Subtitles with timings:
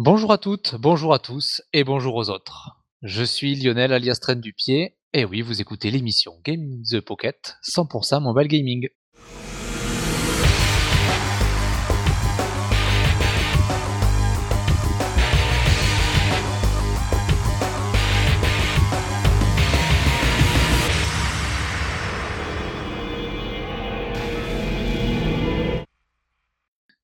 [0.00, 2.70] Bonjour à toutes, bonjour à tous et bonjour aux autres.
[3.02, 7.56] Je suis Lionel alias Train du Pied et oui, vous écoutez l'émission Game the Pocket
[7.64, 8.88] 100% mobile gaming.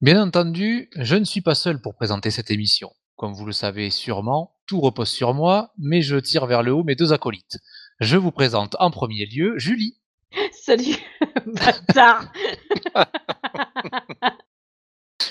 [0.04, 2.90] Bien entendu, je ne suis pas seul pour présenter cette émission.
[3.16, 6.84] Comme vous le savez sûrement, tout repose sur moi, mais je tire vers le haut
[6.84, 7.56] mes deux acolytes.
[8.00, 9.96] Je vous présente en premier lieu Julie.
[10.52, 10.96] Salut,
[11.46, 12.30] bâtard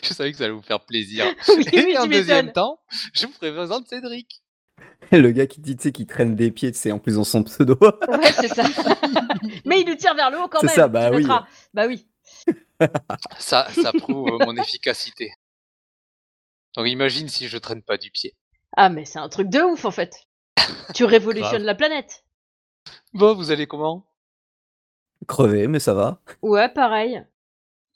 [0.03, 1.23] Je savais que ça allait vous faire plaisir.
[1.49, 2.79] Oui, Et oui, en deuxième temps,
[3.13, 4.41] je vous présente Cédric.
[5.11, 7.43] Le gars qui dit, tu sais, qui traîne des pieds, c'est en plus dans son
[7.43, 7.77] pseudo.
[7.79, 8.63] Ouais, c'est ça.
[9.65, 10.75] Mais il nous tire vers le haut quand C'est même.
[10.75, 11.27] ça, bah tu oui.
[11.75, 12.07] Bah oui.
[13.39, 15.31] Ça, ça prouve mon efficacité.
[16.75, 18.35] Donc imagine si je traîne pas du pied.
[18.75, 20.27] Ah, mais c'est un truc de ouf en fait.
[20.93, 22.23] Tu révolutionnes la planète.
[23.13, 24.05] Bon, vous allez comment?
[25.27, 26.19] Crevé, mais ça va.
[26.41, 27.23] Ouais, pareil.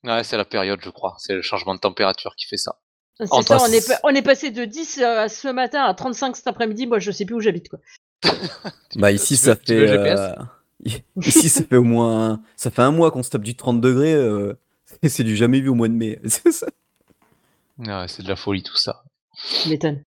[0.04, 1.16] Ouais, c'est la période, je crois.
[1.20, 2.80] C'est le changement de température qui fait ça.
[3.20, 5.94] C'est Entre- ça, on est, pa- on est passé de 10 euh, ce matin à
[5.96, 6.86] 35 cet après-midi.
[6.86, 7.80] Moi, je sais plus où j'habite quoi.
[8.96, 10.16] Bah ici, ça veux- tu veux fait.
[10.18, 10.36] euh,
[11.22, 12.42] Ici, ça fait au moins.
[12.56, 14.14] Ça fait un mois qu'on se tape du 30 degrés.
[14.14, 14.54] euh,
[15.04, 16.20] C'est du jamais vu au mois de mai.
[16.26, 16.68] C'est ça.
[17.80, 19.04] Ouais, c'est de la folie tout ça.
[19.62, 20.02] Tu m'étonnes.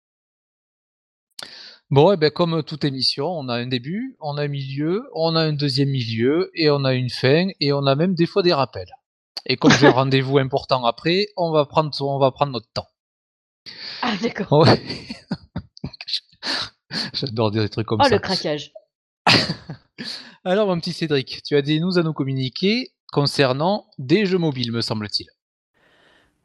[1.91, 5.37] Bon, et ben comme toute émission, on a un début, on a un milieu, on
[5.37, 8.43] a un deuxième milieu, et on a une fin, et on a même des fois
[8.43, 8.91] des rappels.
[9.47, 12.89] Et comme j'ai un rendez-vous important après, on va prendre, on va prendre notre temps.
[14.03, 14.51] Ah, d'accord.
[14.67, 14.83] Ouais.
[17.13, 18.15] J'adore dire des trucs comme Oh, ça.
[18.15, 18.73] le craquage.
[20.49, 24.73] Alors, mon petit Cédric, tu as des news à nous communiquer concernant des jeux mobiles,
[24.73, 25.27] me semble-t-il.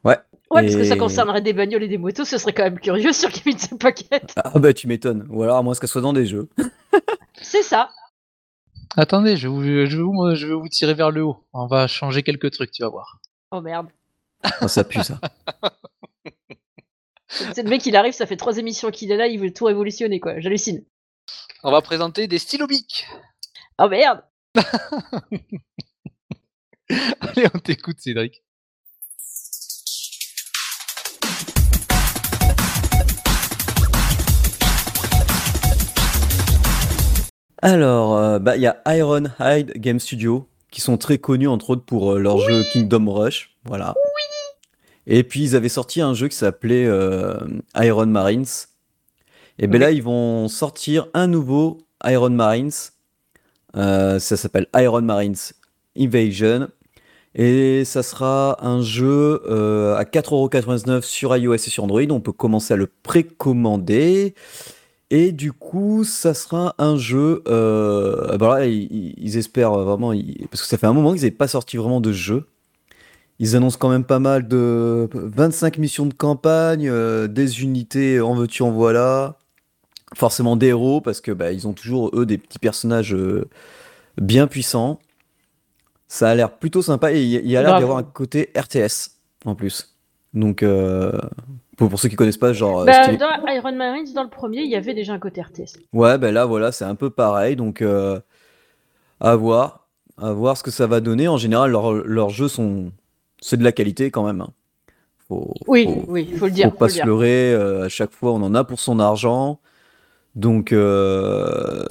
[0.04, 0.18] Ouais.
[0.50, 3.14] Ouais, parce que ça concernerait des bagnoles et des motos, ce serait quand même curieux
[3.14, 4.34] sur Game the Pocket.
[4.36, 5.26] Ah bah tu m'étonnes.
[5.30, 6.50] Ou alors à moins qu'elle soit dans des jeux.
[7.40, 7.88] C'est ça.
[8.94, 11.38] Attendez, je vais, vous, je, vais vous, je vais vous tirer vers le haut.
[11.54, 13.22] On va changer quelques trucs, tu vas voir.
[13.52, 13.88] Oh merde.
[14.42, 15.18] Ah, ça pue ça.
[17.28, 19.64] C'est le mec, il arrive, ça fait trois émissions qu'il est là, il veut tout
[19.64, 20.40] révolutionner quoi.
[20.40, 20.84] J'hallucine.
[21.62, 23.06] On va présenter des stylobiques.
[23.78, 24.22] Oh merde.
[27.20, 28.42] Allez, on t'écoute, Cédric.
[37.62, 41.84] Alors, euh, bah il y a Ironhide Game Studio qui sont très connus entre autres
[41.84, 43.56] pour euh, leur jeu Kingdom Rush.
[43.64, 43.94] Voilà.
[45.06, 47.38] Et puis ils avaient sorti un jeu qui s'appelait euh,
[47.76, 48.44] Iron Marines.
[49.58, 49.78] Et ben Oui.
[49.78, 52.70] là ils vont sortir un nouveau Iron Marines.
[53.76, 55.36] Euh, ça s'appelle Iron Marines
[55.98, 56.68] Invasion.
[57.36, 62.02] Et ça sera un jeu euh, à 4,99€ sur iOS et sur Android.
[62.10, 64.34] On peut commencer à le précommander.
[65.10, 67.42] Et du coup, ça sera un jeu.
[67.48, 70.12] Euh, bah là, ils, espèrent vraiment.
[70.50, 72.46] parce que ça fait un moment qu'ils n'avaient pas sorti vraiment de jeu.
[73.40, 78.34] Ils annoncent quand même pas mal de 25 missions de campagne, euh, des unités en
[78.34, 79.38] veux-tu en voilà.
[80.14, 83.48] Forcément des héros, parce que bah, ils ont toujours, eux, des petits personnages euh,
[84.20, 85.00] bien puissants.
[86.08, 89.10] Ça a l'air plutôt sympa et il y a- l'air d'y avoir un côté RTS
[89.44, 89.94] en plus.
[90.32, 91.12] Donc, euh,
[91.76, 92.80] pour, pour ceux qui connaissent pas, genre.
[92.80, 95.40] euh, Bah, style- dans Iron Marines, dans le premier, il y avait déjà un côté
[95.42, 95.78] RTS.
[95.92, 97.56] Ouais, ben là, voilà, c'est un peu pareil.
[97.56, 98.20] Donc, euh,
[99.20, 99.88] à voir.
[100.16, 101.26] À voir ce que ça va donner.
[101.26, 102.92] En général, leurs leurs jeux sont.
[103.40, 104.40] C'est de la qualité quand même.
[104.42, 104.50] hein.
[105.26, 106.66] Faut, Oui, faut, oui, il faut le dire.
[106.66, 107.54] faut faut pas le se leurrer.
[107.54, 109.58] à chaque fois, on en a pour son argent.
[110.34, 111.84] Donc, euh,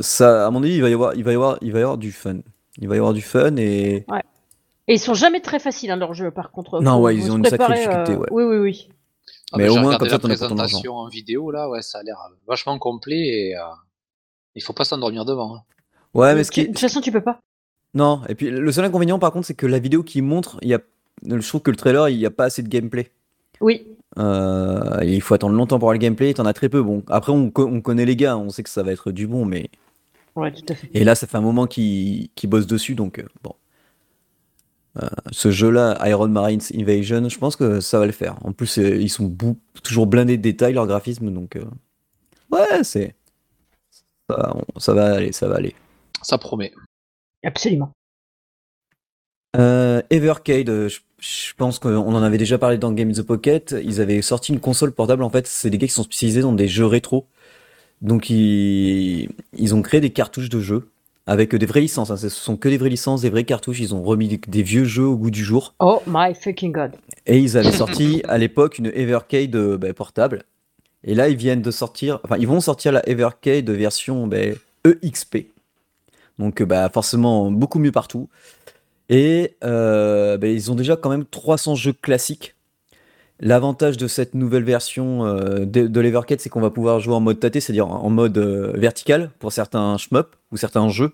[0.00, 1.82] ça, à mon avis, il va y avoir, il va y avoir, il va y
[1.82, 2.38] avoir du fun.
[2.78, 4.06] Il va y avoir du fun et.
[4.88, 6.80] Et ils sont jamais très faciles, hein, leurs jeux, par contre.
[6.80, 8.28] Non, ouais, ils ont une sacrée difficulté, euh, ouais.
[8.30, 8.88] Oui, oui, oui.
[9.50, 10.78] Ah, Mais bah, au moins, comme ça, la t'en as pour ton argent.
[10.78, 13.62] présentation en vidéo, là, ouais, ça a l'air euh, vachement complet et euh,
[14.54, 15.56] il faut pas s'endormir devant.
[15.56, 15.62] hein.
[16.14, 17.40] Ouais, mais Mais ce qui De toute façon, tu peux pas.
[17.94, 20.68] Non, et puis le seul inconvénient par contre, c'est que la vidéo qui montre, il
[20.68, 20.80] y a,
[21.24, 23.10] je trouve que le trailer, il n'y a pas assez de gameplay.
[23.60, 23.86] Oui.
[24.18, 26.82] Euh, il faut attendre longtemps pour avoir le gameplay, t'en as très peu.
[26.82, 29.26] Bon, après, on, co- on connaît les gars, on sait que ça va être du
[29.26, 29.68] bon, mais.
[30.34, 30.88] Ouais, tout à fait.
[30.94, 33.54] Et là, ça fait un moment qu'ils qu'ils bossent dessus, donc euh, bon.
[35.02, 38.36] Euh, ce jeu-là, Iron Marines Invasion, je pense que ça va le faire.
[38.44, 39.34] En plus, ils sont
[39.82, 41.56] toujours blindés de détails, leur graphisme, donc.
[41.56, 41.64] euh,
[42.50, 43.14] Ouais, c'est.
[44.30, 45.74] Ça, ça va aller, ça va aller.
[46.22, 46.72] Ça promet.
[47.44, 47.92] Absolument.
[49.56, 53.74] Euh, Evercade, je, je pense qu'on en avait déjà parlé dans Game in the Pocket.
[53.82, 55.22] Ils avaient sorti une console portable.
[55.22, 57.26] En fait, c'est des gars qui sont spécialisés dans des jeux rétro.
[58.02, 60.90] Donc, ils, ils ont créé des cartouches de jeux.
[61.26, 62.10] avec des vraies licences.
[62.10, 62.16] hein.
[62.16, 63.80] Ce sont que des vraies licences, des vraies cartouches.
[63.80, 65.74] Ils ont remis des, vieux jeux au goût du jour.
[65.80, 66.92] Oh my fucking god.
[67.26, 70.44] Et ils avaient sorti à l'époque une Evercade euh, bah, portable.
[71.02, 74.38] Et là, ils viennent de sortir, enfin, ils vont sortir la Evercade version bah,
[74.84, 75.48] EXP.
[76.38, 78.28] Donc, euh, bah, forcément, beaucoup mieux partout.
[79.08, 82.54] Et euh, bah, ils ont déjà quand même 300 jeux classiques.
[83.38, 87.20] L'avantage de cette nouvelle version euh, de, de l'Evercade, c'est qu'on va pouvoir jouer en
[87.20, 91.12] mode tâté, c'est-à-dire en mode euh, vertical pour certains shmup ou certains jeux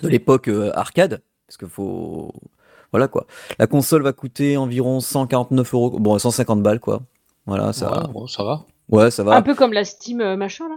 [0.00, 1.22] de l'époque euh, arcade.
[1.46, 2.32] Parce que faut.
[2.92, 3.26] Voilà quoi.
[3.58, 7.02] La console va coûter environ 149 euros, bon 150 balles quoi.
[7.46, 8.00] Voilà, ça.
[8.00, 8.64] Ouais, bon, ça va.
[8.88, 9.36] Ouais, ça va.
[9.36, 10.76] Un peu comme la Steam machin là.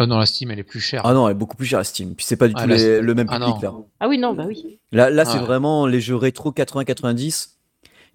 [0.00, 1.02] Euh, non, la Steam, elle est plus chère.
[1.04, 2.14] Ah non, elle est beaucoup plus chère à Steam.
[2.14, 3.60] Puis c'est pas du Ah, tout les- le même Ah public non.
[3.62, 3.72] là.
[4.00, 4.80] Ah oui, non, bah oui.
[4.92, 5.44] Là, là c'est Ouais.
[5.44, 7.58] vraiment les jeux rétro 80-90.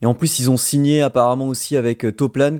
[0.02, 2.60] Et en plus, ils ont signé apparemment aussi avec euh, Toplan,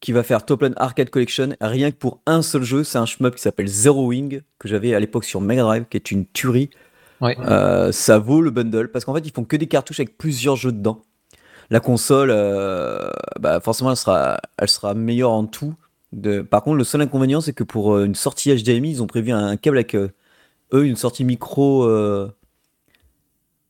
[0.00, 2.84] qui va faire Toplan Arcade Collection, rien que pour un seul jeu.
[2.84, 5.96] C'est un shmup qui s'appelle Zero Wing, que j'avais à l'époque sur Mega Drive, qui
[5.96, 6.70] est une tuerie.
[7.20, 7.36] Ouais.
[7.40, 10.54] Euh, ça vaut le bundle, parce qu'en fait, ils font que des cartouches avec plusieurs
[10.54, 11.02] jeux dedans.
[11.70, 13.10] La console, euh,
[13.40, 15.74] bah, forcément, elle sera, elle sera meilleure en tout.
[16.12, 16.40] De...
[16.40, 19.30] Par contre, le seul inconvénient, c'est que pour euh, une sortie HDMI, ils ont prévu
[19.32, 20.08] un câble avec euh,
[20.72, 22.30] eux, une sortie micro, euh,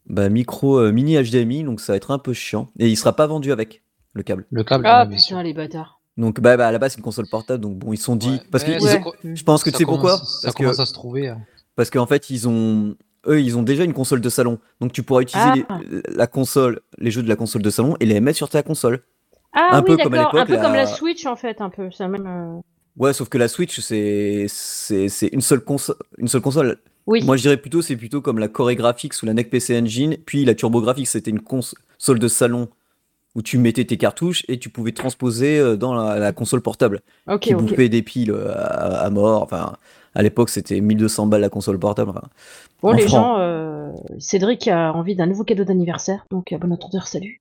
[0.07, 2.71] bah, micro euh, mini HDMI, donc ça va être un peu chiant.
[2.79, 3.83] Et il sera pas vendu avec
[4.15, 4.47] le câble.
[4.51, 6.01] Le câble, Ah putain, les bâtards.
[6.17, 8.31] Donc bah, bah, à la base, c'est une console portable, donc bon, ils sont dit.
[8.31, 8.41] Ouais.
[8.51, 9.03] Parce que Ouais.
[9.35, 10.17] je pense que tu sais pourquoi?
[10.19, 11.29] Ça Parce que commence à se trouver.
[11.29, 11.41] hein.
[11.77, 12.97] parce qu'en fait, ils ont
[13.29, 15.81] eux, ils ont déjà une console de salon, donc tu pourras utiliser Ah.
[15.89, 18.63] les- la console, les jeux de la console de salon et les mettre sur ta
[18.63, 19.03] console.
[19.53, 20.41] Ah Un oui, peu comme à d'accord.
[20.41, 21.89] Un peu comme la- Switch en fait, un peu.
[21.99, 22.27] La même.
[22.27, 22.61] euh,
[22.97, 24.47] Ouais, sauf que la Switch, c'est
[25.33, 26.79] une seule console, une seule console.
[27.07, 27.23] Oui.
[27.25, 30.17] Moi, je dirais plutôt, c'est plutôt comme la Core Graphics ou la NEC PC Engine,
[30.27, 32.69] puis la TurboGrafx, c'était une console de salon
[33.35, 37.01] où tu mettais tes cartouches et tu pouvais transposer euh, dans la, la console portable
[37.29, 39.43] Ok, qui bouffait des piles euh, à, à mort.
[39.45, 39.75] Enfin,
[40.15, 42.11] à l'époque, c'était 1200 balles la console portable.
[42.11, 42.23] Enfin,
[42.83, 47.07] Bon, les gens, euh, Cédric a envie d'un nouveau cadeau d'anniversaire, donc à bon entendeur,
[47.07, 47.41] salut.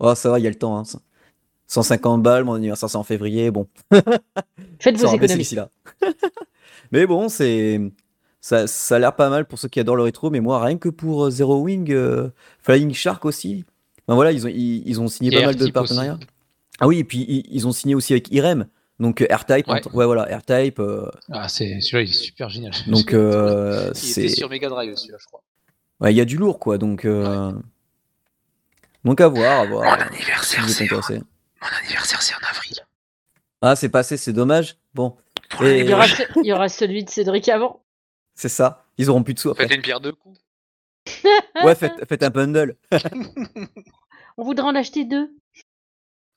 [0.00, 0.78] oh, ça va, il y a le temps.
[0.78, 0.82] hein.
[1.68, 3.50] 150 balles, mon anniversaire c'est en février.
[3.50, 3.66] Bon,
[4.80, 5.44] Faites ça vos économies.
[5.54, 5.68] là.
[6.92, 7.80] mais bon, c'est
[8.40, 10.30] ça, ça a l'air pas mal pour ceux qui adorent le rétro.
[10.30, 12.30] Mais moi, rien que pour euh, Zero Wing, euh,
[12.60, 13.64] Flying Shark aussi.
[14.06, 16.14] Ben voilà, ils ont, ils, ils ont signé Et pas mal de partenariats.
[16.14, 16.26] aussi.
[16.80, 18.66] Ah oui, et puis ils, ils ont signé aussi avec Irem.
[19.00, 19.82] Donc euh, R-Type, Ouais.
[20.06, 20.80] voilà, R-Type.
[20.80, 22.72] euh, Ah, c'est celui-là, il est super génial.
[22.86, 25.42] donc euh, il c'est, sur Mega Drive, celui-là, je crois.
[26.00, 26.78] ouais, il y a du lourd quoi.
[26.78, 27.52] Donc euh,
[29.04, 29.84] donc à voir, à voir.
[29.84, 30.06] Mon euh,
[30.42, 31.20] si anniversaire, c'est.
[31.60, 32.76] Mon anniversaire, c'est en avril.
[33.62, 34.76] Ah, c'est passé, c'est dommage.
[34.94, 35.16] Bon,
[35.62, 37.82] Et- Il y, aura ce- il y aura celui de Cédric avant.
[38.34, 38.84] c'est ça.
[38.98, 39.64] Ils auront plus de sous après.
[39.66, 40.38] Faites une pierre deux coups.
[41.64, 42.76] Ouais, faites, faites un bundle.
[44.36, 45.30] On voudra en acheter deux.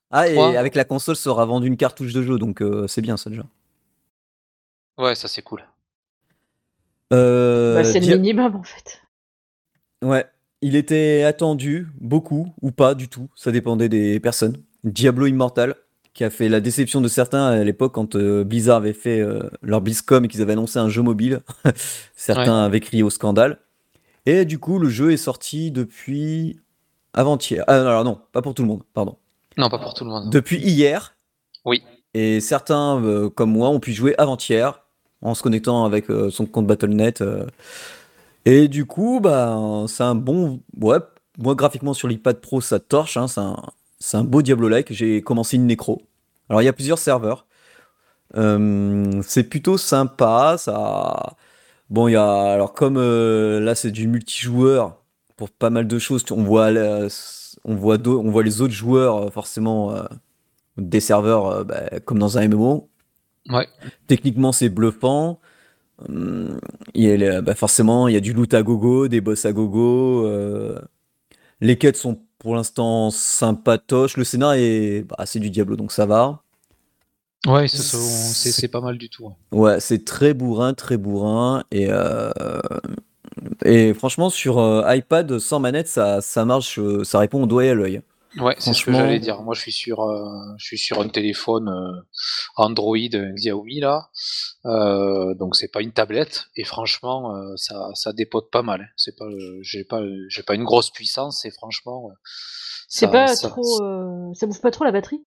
[0.10, 0.58] Ah, et Trois.
[0.58, 3.30] avec la console, ça aura vendu une cartouche de jeu, donc euh, c'est bien ça
[3.30, 3.44] déjà.
[4.98, 5.64] Ouais, ça c'est cool.
[7.14, 9.02] Euh, Bah, c'est le minimum en fait.
[10.04, 10.26] Ouais,
[10.62, 14.62] il était attendu, beaucoup, ou pas du tout, ça dépendait des personnes.
[14.84, 15.76] Diablo Immortal,
[16.14, 19.50] qui a fait la déception de certains à l'époque quand euh, Blizzard avait fait euh,
[19.62, 21.42] leur BlizzCon et qu'ils avaient annoncé un jeu mobile.
[22.16, 23.60] certains avaient crié au scandale.
[24.26, 26.60] Et du coup, le jeu est sorti depuis
[27.14, 27.64] avant-hier.
[27.68, 29.18] Ah non, alors non, pas pour tout le monde, pardon.
[29.58, 30.30] Non, pas pour tout le monde.
[30.32, 31.16] Depuis hier.
[31.66, 31.84] Oui.
[32.14, 34.82] Et certains, euh, comme moi, ont pu jouer avant-hier
[35.22, 37.24] en se connectant avec son compte Battle.net.
[38.46, 40.62] Et du coup, bah, c'est un bon.
[40.80, 40.98] Ouais,
[41.38, 43.18] moi, graphiquement sur l'iPad Pro, ça torche.
[43.18, 43.56] hein, c'est un,
[44.02, 44.92] c'est un beau Diablo-like.
[44.94, 46.02] J'ai commencé une nécro.
[46.50, 47.46] Alors, il y a plusieurs serveurs.
[48.38, 50.56] Euh, c'est plutôt sympa.
[50.58, 51.36] Ça.
[51.90, 52.54] Bon, il y a.
[52.54, 55.04] Alors, comme euh, là, c'est du multijoueur
[55.38, 56.24] pour pas mal de choses.
[56.32, 57.08] On voit, la-
[57.66, 60.04] on voit, d'au- on voit les autres joueurs, euh, forcément, euh,
[60.78, 62.90] des serveurs euh, bah, comme dans un MMO.
[63.50, 63.68] Ouais.
[64.08, 65.40] Techniquement, c'est bluffant.
[66.10, 66.60] Hum,
[66.96, 69.46] il y a les- bah, forcément, il y a du loot à gogo, des boss
[69.46, 70.26] à gogo.
[70.28, 70.80] euh,
[71.62, 74.18] les quêtes sont pour l'instant sympatoches.
[74.18, 76.42] Le scénario est, bah, c'est du Diablo, donc ça va.
[77.48, 79.32] Ouais, c'est- pas mal du tout.
[79.52, 81.64] Ouais, c'est très bourrin, très bourrin.
[81.72, 82.32] Et, euh,
[83.64, 87.66] et franchement, sur euh, iPad sans manette, ça, ça marche, euh, ça répond au doigt
[87.66, 88.02] et à l'œil.
[88.38, 89.42] Ouais, c'est ce que j'allais dire.
[89.42, 90.24] Moi, je suis sur, euh,
[90.58, 92.02] je suis sur un téléphone euh,
[92.56, 94.10] Android un Xiaomi là,
[94.66, 96.46] euh, donc c'est pas une tablette.
[96.56, 98.82] Et franchement, euh, ça, ça dépote pas mal.
[98.82, 98.94] hein.
[98.96, 101.44] C'est pas, euh, j'ai pas, j'ai pas une grosse puissance.
[101.44, 102.14] Et franchement, euh,
[102.88, 103.84] C'est ça- pas ça- trop.
[103.84, 105.26] euh, Ça bouffe pas trop la batterie?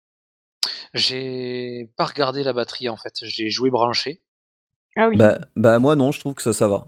[0.94, 3.12] J'ai pas regardé la batterie en fait.
[3.23, 4.23] J'ai joué branché.
[4.96, 5.18] Ah oui.
[5.18, 6.87] Bah, bah moi non, je trouve que ça, ça va.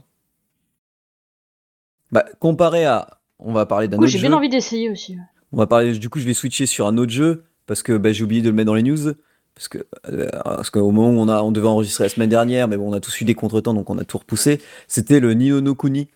[2.12, 4.28] Bah, comparé à, on va parler d'un autre j'ai jeu.
[4.28, 5.16] bien envie d'essayer aussi.
[5.52, 8.12] On va parler, du coup, je vais switcher sur un autre jeu parce que bah,
[8.12, 9.12] j'ai oublié de le mettre dans les news.
[9.54, 12.68] parce que euh, parce qu'au moment où on a on devait enregistrer la semaine dernière,
[12.68, 14.60] mais bon, on a tous eu des contretemps, donc on a tout repoussé.
[14.88, 16.08] C'était le Nino no Kuni,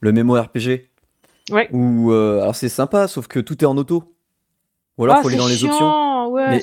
[0.00, 0.88] le mémo RPG.
[1.50, 1.68] Ouais.
[1.72, 4.04] Où euh, alors c'est sympa, sauf que tout est en auto.
[4.98, 6.30] Ou alors Ah, faut aller dans les options.
[6.30, 6.60] Ouais,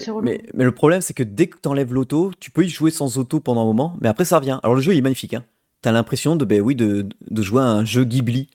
[0.53, 3.17] mais le problème, c'est que dès que tu enlèves l'auto, tu peux y jouer sans
[3.17, 4.59] auto pendant un moment, mais après ça revient.
[4.63, 5.43] Alors le jeu il est magnifique, hein.
[5.81, 8.47] T'as l'impression de, ben oui, de, de jouer à un jeu Ghibli.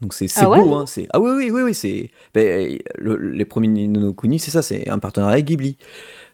[0.00, 0.86] Donc c'est Ah ouais beau, hein.
[0.86, 2.10] c'est- Ah oui, oui, oui, oui, c'est.
[2.34, 5.76] ben, le- les premiers Nino Kuni, c'est ça, c'est un partenariat avec Ghibli.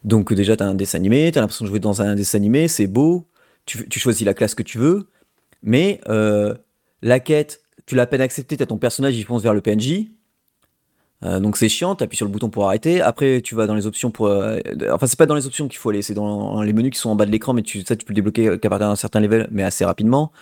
[0.05, 2.87] Donc déjà, t'as un dessin animé, t'as l'impression de jouer dans un dessin animé, c'est
[2.87, 3.27] beau,
[3.67, 5.09] tu, tu choisis la classe que tu veux,
[5.63, 6.55] mais euh,
[7.03, 10.09] la quête, tu l'as à peine acceptée, t'as ton personnage, il fonce vers le PNJ.
[11.23, 13.03] Euh, donc c'est chiant, t'appuies sur le bouton pour arrêter.
[13.03, 14.29] Après, tu vas dans les options pour.
[14.29, 14.59] euh,
[14.91, 17.11] enfin, c'est pas dans les options qu'il faut aller, c'est dans les menus qui sont
[17.11, 19.21] en bas de l'écran, mais tu, ça, tu peux le débloquer qu'à partir d'un certain
[19.21, 20.33] level, mais assez rapidement.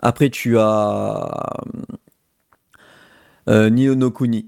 [0.00, 1.56] Après, tu as.
[3.48, 4.46] Euh, Nio no Kuni.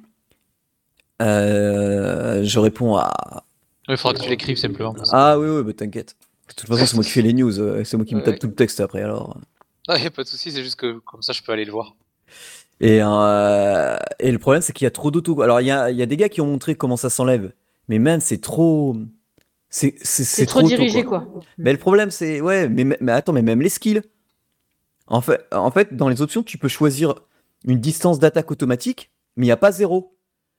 [1.22, 3.44] Euh, je réponds à.
[3.88, 4.94] Il faudra que tu l'écrives simplement.
[5.12, 6.16] Ah oui, oui, bah t'inquiète.
[6.48, 8.34] De toute façon, c'est moi qui fais les news, euh, c'est moi qui me tape
[8.34, 8.38] Ouais.
[8.38, 9.36] tout le texte après alors.
[9.88, 11.72] Ah, y a pas de souci, c'est juste que comme ça je peux aller le
[11.72, 11.94] voir.
[12.80, 15.40] Et, euh, et le problème, c'est qu'il y a trop d'auto.
[15.42, 17.52] Alors, il y a, il y a des gars qui ont montré comment ça s'enlève,
[17.88, 18.96] mais même, c'est trop.
[19.70, 21.26] C'est c'est- C'est trop, auto, dirigé, quoi.
[21.58, 22.40] Mais le problème, c'est.
[22.40, 24.02] Ouais, mais, mais attends, mais même les skills.
[25.06, 27.14] En fait, en fait, dans les options, tu peux choisir
[27.64, 30.14] une distance d'attaque automatique, mais il n'y a pas zéro.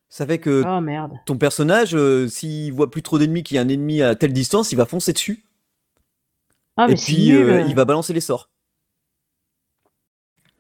[0.10, 1.14] Ça fait que Oh merde.
[1.26, 4.34] ton personnage, euh, s'il voit plus trop d'ennemis, qu'il y a un ennemi à telle
[4.34, 5.44] distance, il va foncer dessus.
[6.78, 8.50] Ah, et mais c'est puis, euh, il va balancer les sorts.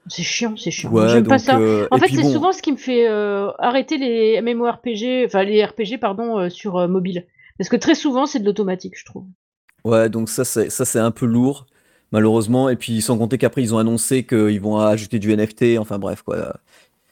[0.07, 0.91] C'est chiant, c'est chiant.
[0.91, 1.57] Ouais, J'aime pas ça.
[1.59, 5.25] euh, En et fait, c'est bon, souvent ce qui me fait euh, arrêter les MMORPG,
[5.25, 7.27] enfin les RPG, pardon, sur mobile.
[7.57, 9.25] Parce que très souvent, c'est de l'automatique, je trouve.
[9.85, 11.65] Ouais, donc ça, c'est, ça, c'est un peu lourd,
[12.11, 12.69] malheureusement.
[12.69, 15.77] Et puis, sans compter qu'après, ils ont annoncé qu'ils vont ajouter du NFT.
[15.79, 16.55] Enfin, bref, quoi.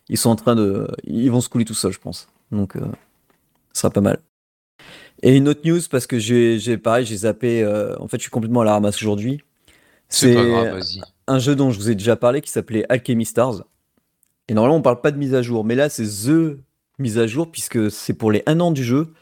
[0.10, 0.88] Ils sont en train de.
[1.04, 2.28] Ils vont se couler tout seuls, je pense.
[2.52, 2.82] Donc, euh,
[3.74, 4.20] ça sera pas mal.
[5.24, 7.64] Et une autre news, parce que j'ai, pareil, j'ai zappé.
[7.64, 9.42] euh, en fait, je suis complètement à la ramasse aujourd'hui.
[10.10, 10.36] C'est
[11.28, 13.64] un jeu dont je vous ai déjà parlé qui s'appelait Alchemy Stars.
[14.48, 16.58] Et normalement, on parle pas de mise à jour, mais là, c'est The
[17.00, 19.14] mise à jour, puisque c'est pour les 1 an du jeu.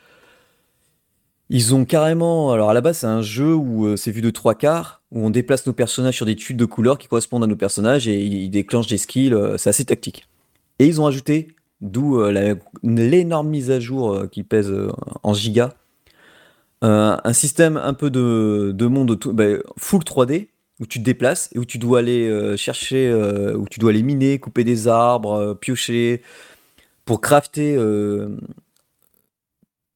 [1.50, 2.52] Ils ont carrément.
[2.52, 5.26] Alors, à la base, c'est un jeu où euh, c'est vu de trois quarts, où
[5.26, 8.20] on déplace nos personnages sur des tubes de couleurs qui correspondent à nos personnages et
[8.24, 9.34] ils déclenchent des skills.
[9.34, 10.28] euh, c'est assez tactique.
[10.80, 14.74] Et ils ont ajouté, d'où euh, l'énorme mise à jour qui pèse
[15.24, 15.74] en giga,
[16.82, 19.46] un système un peu de, de monde bah,
[19.78, 20.50] full 3D
[20.80, 23.12] où tu te déplaces et où tu dois aller chercher,
[23.56, 26.22] où tu dois aller miner, couper des arbres, piocher,
[27.06, 27.76] pour crafter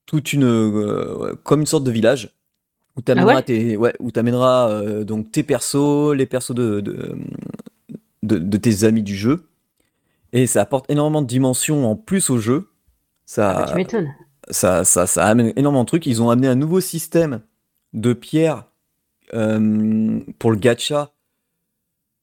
[0.10, 2.36] toute une, euh, comme une sorte de village
[2.98, 6.80] où tu Ah ouais tes, ouais, où t'amèneras, euh, donc tes persos, les persos de,
[6.80, 7.16] de,
[8.24, 9.46] de, de tes amis du jeu.
[10.34, 12.70] Et ça apporte énormément de dimensions en plus au jeu.
[13.28, 13.98] Ça, Ah, bah, tu
[14.50, 16.08] ça, ça, ça amène énormément de trucs.
[16.08, 17.42] Ils ont amené un nouveau système
[17.94, 18.66] de pierres
[19.36, 21.12] euh, pour le gacha.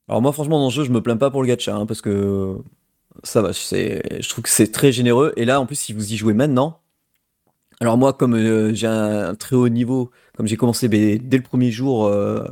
[0.08, 2.02] Alors moi, franchement, dans le jeu, je me plains pas pour le gacha, hein, parce
[2.02, 2.56] que
[3.22, 5.32] ça va, c'est, je trouve que c'est très généreux.
[5.36, 6.80] Et là, en plus, si vous y jouez maintenant,
[7.80, 11.42] alors moi, comme euh, j'ai un très haut niveau, comme j'ai commencé ben, dès le
[11.42, 12.42] premier jour euh,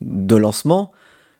[0.00, 0.92] de lancement,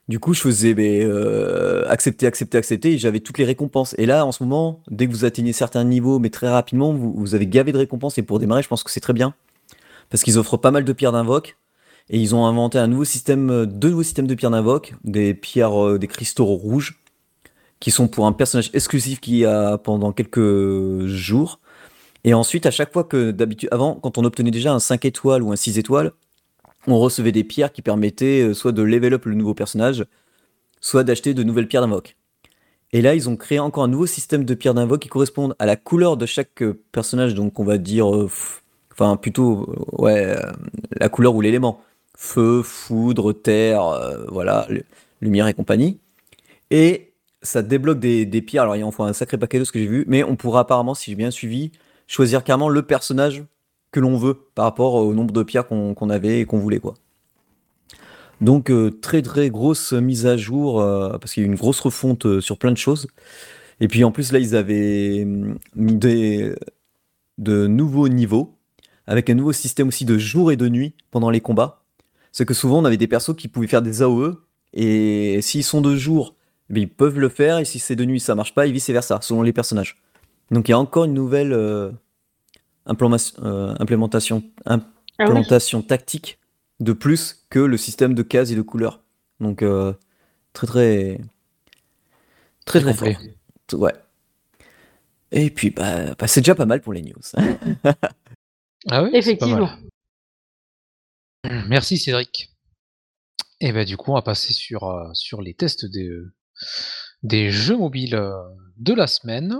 [0.08, 3.94] du coup, je faisais ben, euh, accepter, accepter, accepter, et j'avais toutes les récompenses.
[3.98, 7.12] Et là, en ce moment, dès que vous atteignez certains niveaux, mais très rapidement, vous,
[7.16, 8.18] vous avez gavé de récompenses.
[8.18, 9.34] Et pour démarrer, je pense que c'est très bien.
[10.10, 11.56] Parce qu'ils offrent pas mal de pierres d'invoque.
[12.10, 15.98] Et ils ont inventé un nouveau système, deux nouveaux systèmes de pierres d'invoque, des pierres,
[15.98, 17.00] des cristaux rouges,
[17.80, 21.60] qui sont pour un personnage exclusif qui a pendant quelques jours.
[22.24, 25.42] Et ensuite, à chaque fois que d'habitude, avant, quand on obtenait déjà un 5 étoiles
[25.42, 26.12] ou un 6 étoiles,
[26.86, 30.06] on recevait des pierres qui permettaient euh, soit de level up le nouveau personnage,
[30.80, 32.16] soit d'acheter de nouvelles pierres d'invoque.
[32.92, 35.66] Et là, ils ont créé encore un nouveau système de pierres d'invoque qui correspondent à
[35.66, 38.30] la couleur de chaque euh, personnage, donc on va dire, euh,
[38.92, 40.36] enfin plutôt, ouais,
[40.96, 41.80] la couleur ou l'élément.
[42.16, 43.82] Feu, foudre, terre,
[44.28, 44.84] voilà, lu-
[45.20, 45.98] lumière et compagnie.
[46.70, 47.12] Et
[47.42, 49.86] ça débloque des, pierres, alors il en faut un sacré paquet de ce que j'ai
[49.86, 51.72] vu, mais on pourra apparemment, si j'ai bien suivi,
[52.06, 53.44] choisir carrément le personnage
[53.90, 56.94] que l'on veut par rapport au nombre de pierres qu'on avait et qu'on voulait, quoi.
[58.42, 61.56] Donc euh, très très grosse mise à jour euh, parce qu'il y a eu une
[61.56, 63.06] grosse refonte euh, sur plein de choses.
[63.80, 66.52] Et puis en plus là ils avaient hum, mis des,
[67.38, 68.58] de nouveaux niveaux
[69.06, 71.84] avec un nouveau système aussi de jour et de nuit pendant les combats.
[72.32, 74.40] C'est que souvent on avait des persos qui pouvaient faire des AOE
[74.72, 76.34] et s'ils sont de jour,
[76.74, 78.90] eh ils peuvent le faire et si c'est de nuit ça marche pas et vice
[78.90, 80.02] versa selon les personnages.
[80.52, 81.90] Donc il y a encore une nouvelle euh,
[82.86, 84.42] implémentation, euh, implémentation,
[85.18, 85.86] Ah oui.
[85.86, 86.38] tactique
[86.80, 89.02] de plus que le système de cases et de couleurs.
[89.40, 89.92] Donc euh,
[90.52, 91.20] très très
[92.66, 93.08] très très fort.
[93.72, 93.94] Ouais.
[95.30, 97.22] Et puis bah, bah, c'est déjà pas mal pour les news.
[98.90, 99.70] Ah oui, Effectivement.
[101.44, 101.64] mal.
[101.68, 102.50] Merci Cédric.
[103.60, 106.10] Et ben du coup, on va passer sur, euh, sur les tests des,
[107.22, 108.32] des jeux mobiles euh,
[108.78, 109.56] de la semaine.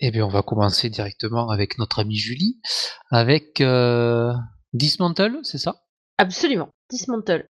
[0.00, 2.60] Et bien, on va commencer directement avec notre amie Julie,
[3.10, 4.32] avec euh,
[4.72, 5.82] Dismantle, c'est ça?
[6.18, 6.70] Absolument.
[6.90, 7.48] Dismantle.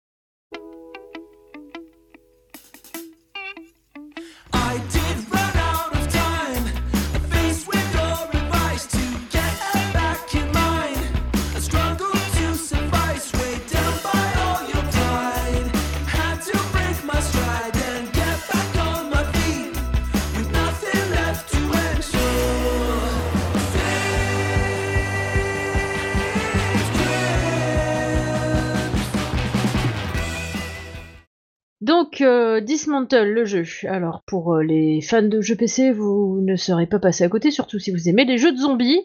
[31.82, 33.64] Donc, euh, Dismantle, le jeu.
[33.88, 37.50] Alors, pour euh, les fans de jeux PC, vous ne serez pas passé à côté,
[37.50, 39.00] surtout si vous aimez les jeux de zombies.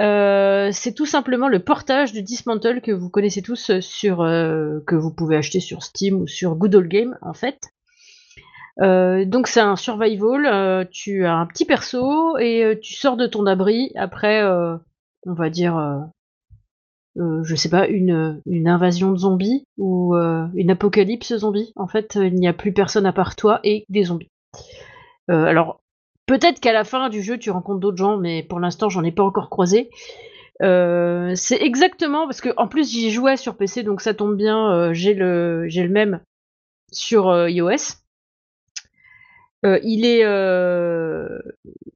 [0.00, 5.14] Euh, c'est tout simplement le portage de Dismantle que vous connaissez tous sur que vous
[5.14, 7.72] pouvez acheter sur Steam ou sur Good Old Game en fait.
[8.78, 10.88] Donc c'est un survival.
[10.90, 15.76] tu as un petit perso et tu sors de ton abri après, on va dire,
[17.18, 21.72] euh, je sais pas, une, une invasion de zombies ou euh, une apocalypse zombie.
[21.76, 24.30] En fait, euh, il n'y a plus personne à part toi et des zombies.
[25.30, 25.80] Euh, alors,
[26.26, 29.12] peut-être qu'à la fin du jeu, tu rencontres d'autres gens, mais pour l'instant, j'en ai
[29.12, 29.90] pas encore croisé.
[30.60, 34.92] C'est exactement parce que en plus j'y jouais sur PC, donc ça tombe bien.
[34.92, 36.20] j'ai le j'ai le même
[36.92, 38.01] sur iOS.
[39.64, 41.38] Euh, il est euh,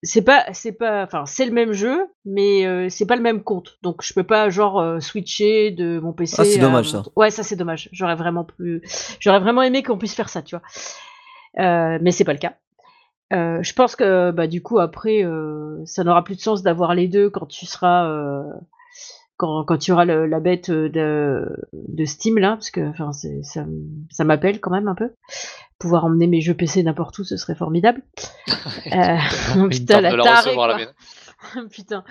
[0.04, 3.42] c'est pas c'est pas enfin c'est le même jeu mais euh, c'est pas le même
[3.42, 3.78] compte.
[3.82, 7.10] Donc je peux pas genre euh, switcher de mon PC Ah, c'est dommage, mon- ça.
[7.16, 7.88] ouais ça c'est dommage.
[7.92, 8.82] J'aurais vraiment plus
[9.18, 10.62] j'aurais vraiment aimé qu'on puisse faire ça tu vois.
[11.58, 12.54] Euh, mais c'est pas le cas.
[13.32, 16.94] Euh, je pense que bah du coup après euh, ça n'aura plus de sens d'avoir
[16.94, 18.44] les deux quand tu seras euh,
[19.36, 24.24] quand, quand tu auras le- la bête de, de Steam là parce que enfin ça,
[24.24, 25.10] m'appelle quand même un peu
[25.78, 28.02] pouvoir emmener mes jeux PC n'importe où ce serait formidable
[28.92, 30.78] euh, putain, la tarée, la.
[31.70, 32.02] Putain.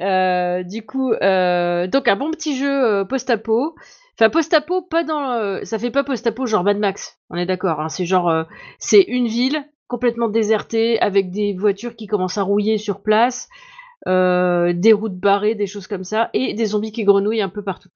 [0.00, 3.74] Euh, du coup, euh, donc un bon petit jeu euh, post-apo.
[4.18, 5.32] Enfin, post-apo, pas dans.
[5.32, 7.80] euh, ça fait pas post-apo genre Mad Max, on est d'accord.
[7.80, 8.28] hein, c'est genre.
[8.28, 8.44] euh,
[8.78, 13.48] c'est une ville complètement désertée avec des voitures qui commencent à rouiller sur place,
[14.08, 17.62] euh, des routes barrées, des choses comme ça, et des zombies qui grenouillent un peu
[17.62, 17.88] partout.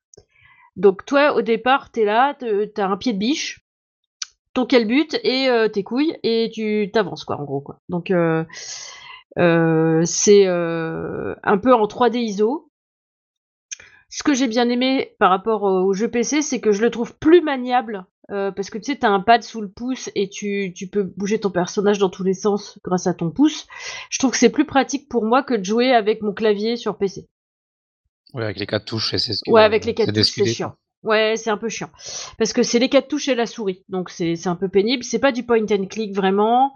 [0.77, 2.37] Donc, toi, au départ, t'es là,
[2.75, 3.65] t'as un pied de biche,
[4.55, 7.81] ton quel but et euh, tes couilles, et tu t'avances, quoi, en gros, quoi.
[7.89, 8.45] Donc, euh,
[9.37, 12.71] c'est un peu en 3D ISO.
[14.09, 17.19] Ce que j'ai bien aimé par rapport au jeu PC, c'est que je le trouve
[17.19, 18.07] plus maniable.
[18.31, 21.03] Euh, parce que tu sais, t'as un pad sous le pouce et tu, tu peux
[21.05, 23.67] bouger ton personnage dans tous les sens grâce à ton pouce.
[24.11, 26.97] Je trouve que c'est plus pratique pour moi que de jouer avec mon clavier sur
[26.99, 27.27] PC.
[28.35, 30.75] Ouais, avec les quatre touches, c'est Ouais, avec les quatre touches, c'est chiant.
[31.03, 31.91] Ouais, c'est un peu chiant.
[32.39, 33.85] Parce que c'est les quatre touches et la souris.
[33.89, 35.05] Donc c'est c'est un peu pénible.
[35.05, 36.73] C'est pas du point and click vraiment.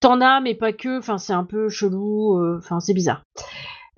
[0.00, 0.98] T'en as, mais pas que.
[0.98, 2.38] Enfin, c'est un peu chelou.
[2.38, 3.22] euh, Enfin, c'est bizarre.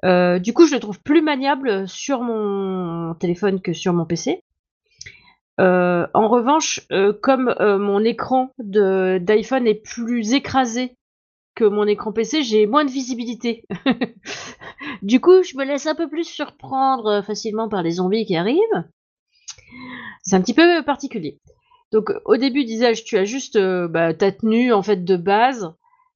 [0.04, 4.42] Euh, du coup, je le trouve plus maniable sur mon téléphone que sur mon PC.
[5.60, 10.96] Euh, en revanche, euh, comme euh, mon écran d'iPhone est plus écrasé
[11.54, 13.66] que mon écran PC, j'ai moins de visibilité.
[15.02, 18.84] du coup, je me laisse un peu plus surprendre facilement par les zombies qui arrivent.
[20.22, 21.38] C'est un petit peu particulier.
[21.92, 25.74] Donc, au début, disais-je, tu as juste bah, ta tenue en fait de base,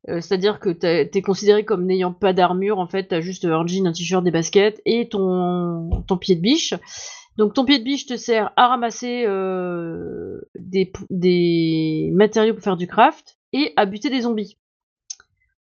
[0.09, 2.79] c'est-à-dire que t'es considéré comme n'ayant pas d'armure.
[2.79, 6.73] En fait, t'as juste un jean, un t-shirt, des baskets et ton pied de biche.
[7.39, 12.87] Donc, ton pied de biche te sert à ramasser euh, des matériaux pour faire du
[12.87, 14.57] craft et à buter des zombies.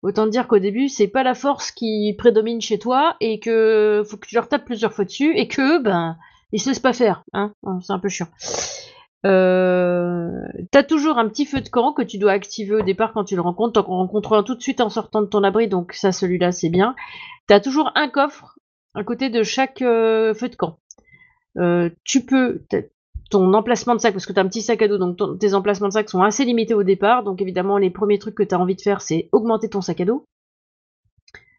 [0.02, 4.16] Autant dire qu'au début, c'est pas la force qui prédomine chez toi et que faut
[4.16, 6.18] que tu leur tapes plusieurs fois dessus et que ben
[6.52, 7.24] ils se laissent pas faire.
[7.34, 8.28] Hein, C'est un peu chiant.
[9.26, 10.30] Euh,
[10.72, 13.36] t'as toujours un petit feu de camp que tu dois activer au départ quand tu
[13.36, 13.82] le rencontres.
[13.82, 16.70] T'en rencontres un tout de suite en sortant de ton abri, donc ça, celui-là, c'est
[16.70, 16.96] bien.
[17.48, 18.58] T'as toujours un coffre
[18.96, 20.80] à côté de chaque euh, feu de camp.
[21.58, 22.62] Euh, tu peux
[23.30, 25.54] ton emplacement de sac, parce que t'as un petit sac à dos, donc ton- tes
[25.54, 27.24] emplacements de sac sont assez limités au départ.
[27.24, 30.06] Donc évidemment, les premiers trucs que t'as envie de faire, c'est augmenter ton sac à
[30.06, 30.26] dos.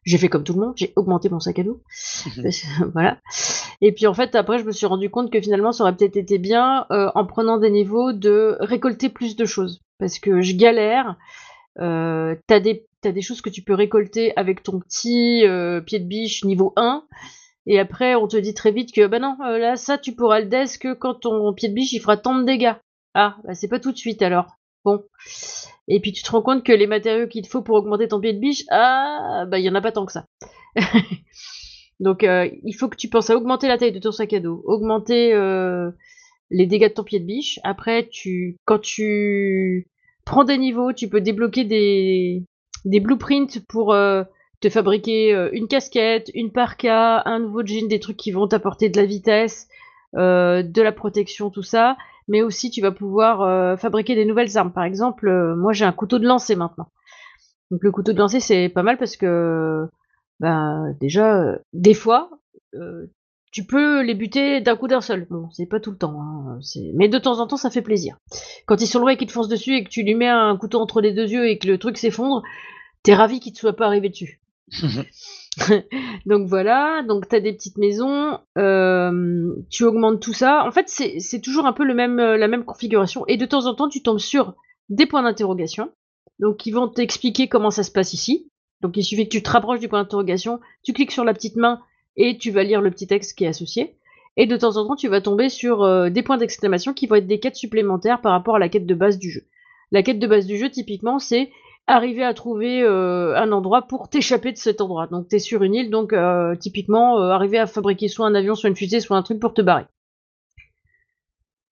[0.05, 1.83] J'ai fait comme tout le monde, j'ai augmenté mon sac à dos.
[2.35, 3.19] Que- voilà.
[3.83, 6.17] Et puis en fait, après, je me suis rendu compte que finalement, ça aurait peut-être
[6.17, 9.81] été bien, euh, en prenant des niveaux, de récolter plus de choses.
[9.99, 11.17] Parce que je galère.
[11.81, 16.01] Euh, t'as des, t'as des choses que tu peux récolter avec ton petit euh, pied
[16.01, 17.05] de biche niveau 1.
[17.67, 20.41] Et après, on te dit très vite que, bah non, euh, là, ça, tu pourras
[20.41, 22.75] le desk que quand ton pied de biche, il fera tant de dégâts.
[23.15, 24.57] Ah, bah c'est pas tout de suite alors.
[24.85, 25.03] Bon.
[25.89, 28.21] Et puis tu te rends compte que les matériaux qu'il te faut pour augmenter ton
[28.21, 30.27] pied de biche, ah, bah il y en a pas tant que ça.
[32.01, 34.41] Donc euh, il faut que tu penses à augmenter la taille de ton sac à
[34.41, 35.91] dos, augmenter euh,
[36.51, 37.59] les dégâts de ton pied de biche.
[37.65, 39.89] Après, tu, quand tu
[40.25, 42.45] prends des niveaux, tu peux débloquer des,
[42.85, 43.93] des blueprints pour
[44.61, 48.89] te fabriquer euh, une casquette, une parka, un nouveau jean, des trucs qui vont t'apporter
[48.89, 49.69] de la vitesse,
[50.17, 51.97] euh, de la protection, tout ça.
[52.29, 54.73] Mais aussi, tu vas pouvoir euh, fabriquer des nouvelles armes.
[54.73, 56.89] Par exemple, euh, moi j'ai un couteau de lancer maintenant.
[57.71, 59.89] Donc le couteau de lancer, c'est pas mal parce que
[60.41, 62.31] ben, déjà, euh, des fois,
[62.75, 63.07] euh,
[63.53, 65.27] tu peux les buter d'un coup d'un seul.
[65.29, 66.59] Bon, c'est pas tout le temps, hein,
[66.95, 68.17] mais de temps en temps, ça fait plaisir.
[68.67, 70.57] Quand ils sont loin et qu'ils te foncent dessus et que tu lui mets un
[70.57, 72.43] couteau entre les deux yeux et que le truc s'effondre,
[73.03, 74.40] t'es ravi qu'il te soit pas arrivé dessus.
[76.27, 80.65] donc voilà, donc t'as des petites maisons, euh, tu augmentes tout ça.
[80.65, 83.25] En fait, c'est c'est toujours un peu le même, euh, la même configuration.
[83.27, 84.55] Et de temps en temps, tu tombes sur
[84.89, 85.91] des points d'interrogation.
[86.39, 88.51] Donc, ils vont t'expliquer comment ça se passe ici.
[88.81, 91.57] Donc, il suffit que tu te rapproches du point d'interrogation, tu cliques sur la petite
[91.57, 91.81] main
[92.17, 93.97] et tu vas lire le petit texte qui est associé.
[94.37, 97.17] Et de temps en temps, tu vas tomber sur euh, des points d'exclamation qui vont
[97.17, 99.43] être des quêtes supplémentaires par rapport à la quête de base du jeu.
[99.93, 101.51] La quête de base du jeu, typiquement, c'est
[101.91, 105.07] arriver à trouver euh, un endroit pour t'échapper de cet endroit.
[105.09, 108.35] Donc, tu es sur une île, donc euh, typiquement, euh, arriver à fabriquer soit un
[108.35, 109.85] avion, soit une fusée, soit un truc pour te barrer.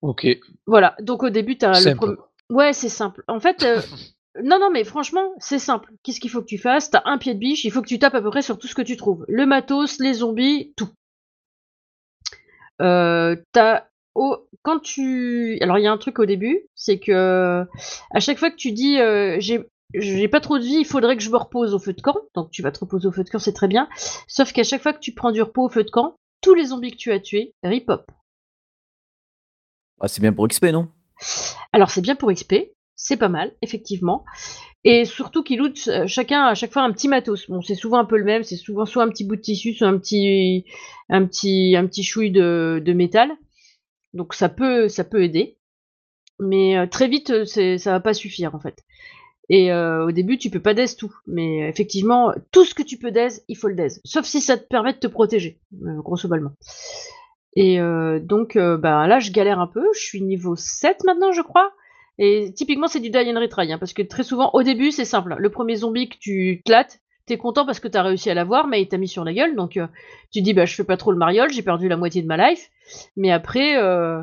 [0.03, 0.27] Ok,
[0.67, 1.95] Voilà, donc au début, tu as le.
[2.51, 3.25] Ouais, c'est simple.
[3.29, 3.63] En fait,
[4.43, 5.93] non, non, mais franchement, c'est simple.
[6.03, 6.91] Qu'est-ce qu'il faut que tu fasses?
[6.91, 8.67] T'as un pied de biche, il faut que tu tapes à peu près sur tout
[8.69, 9.25] ce que tu trouves.
[9.29, 10.89] Le matos, les zombies, tout.
[12.79, 13.85] T'as...
[14.15, 15.59] au- Quand tu...
[15.61, 17.65] Alors, il y a un truc au début, c'est que
[18.15, 19.65] à chaque fois que tu dis euh, j'ai...
[19.95, 22.17] J'ai pas trop de vie, il faudrait que je me repose au feu de camp.
[22.35, 23.89] Donc tu vas te reposer au feu de camp, c'est très bien.
[24.27, 26.67] Sauf qu'à chaque fois que tu prends du repos au feu de camp, tous les
[26.67, 28.11] zombies que tu as tués, rip hop.
[30.01, 30.89] Ah, c'est bien pour XP, non?
[31.73, 32.55] Alors c'est bien pour XP,
[32.95, 34.25] c'est pas mal, effectivement.
[34.85, 37.49] Et surtout qu'ils lootent euh, chacun à chaque fois un petit matos.
[37.49, 39.75] Bon, c'est souvent un peu le même, c'est souvent soit un petit bout de tissu,
[39.75, 40.65] soit un petit
[41.09, 43.31] un petit un petit chouille de, de métal.
[44.13, 45.59] Donc ça peut ça peut aider.
[46.39, 48.85] Mais euh, très vite euh, ça va pas suffire en fait.
[49.51, 52.99] Et euh, au début tu peux pas daise tout, mais effectivement tout ce que tu
[52.99, 54.01] peux daise, il faut le daise.
[54.05, 56.51] Sauf si ça te permet de te protéger, euh, grosso modo.
[57.57, 61.33] Et euh, donc euh, bah là je galère un peu, je suis niveau 7 maintenant
[61.33, 61.73] je crois.
[62.19, 65.05] Et typiquement, c'est du die and retry, hein, parce que très souvent, au début, c'est
[65.05, 65.37] simple.
[65.39, 68.83] Le premier zombie que tu clates, t'es content parce que t'as réussi à l'avoir, mais
[68.83, 69.55] il t'a mis sur la gueule.
[69.55, 69.87] Donc, euh,
[70.33, 72.37] tu dis, bah, je fais pas trop le mariole, j'ai perdu la moitié de ma
[72.37, 72.71] life.
[73.17, 74.23] Mais après, euh,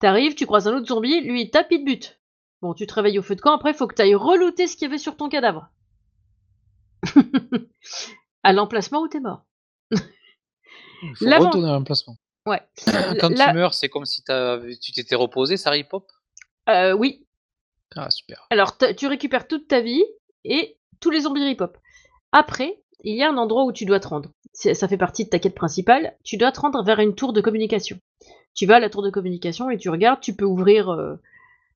[0.00, 2.15] t'arrives, tu croises un autre zombie, lui, il tape, il te bute.
[2.62, 4.86] Bon, tu te réveilles au feu de camp, après, faut que t'ailles relooter ce qu'il
[4.86, 5.68] y avait sur ton cadavre.
[8.42, 9.44] à l'emplacement où t'es mort.
[9.90, 9.98] il
[11.18, 12.16] faut retourner à l'emplacement.
[12.46, 12.62] Ouais.
[13.20, 14.22] Quand tu meurs, c'est comme si
[14.80, 16.10] tu t'étais reposé, ça rip-hop
[16.68, 17.26] Euh, oui,
[17.94, 18.46] Ah, super.
[18.50, 20.04] Alors, tu récupères toute ta vie
[20.44, 21.76] et tous les zombies rip-hop.
[22.32, 24.30] Après, il y a un endroit où tu dois te rendre.
[24.52, 26.16] Ça fait partie de ta quête principale.
[26.24, 27.98] Tu dois te rendre vers une tour de communication.
[28.54, 31.16] Tu vas à la tour de communication et tu regardes, tu peux ouvrir euh,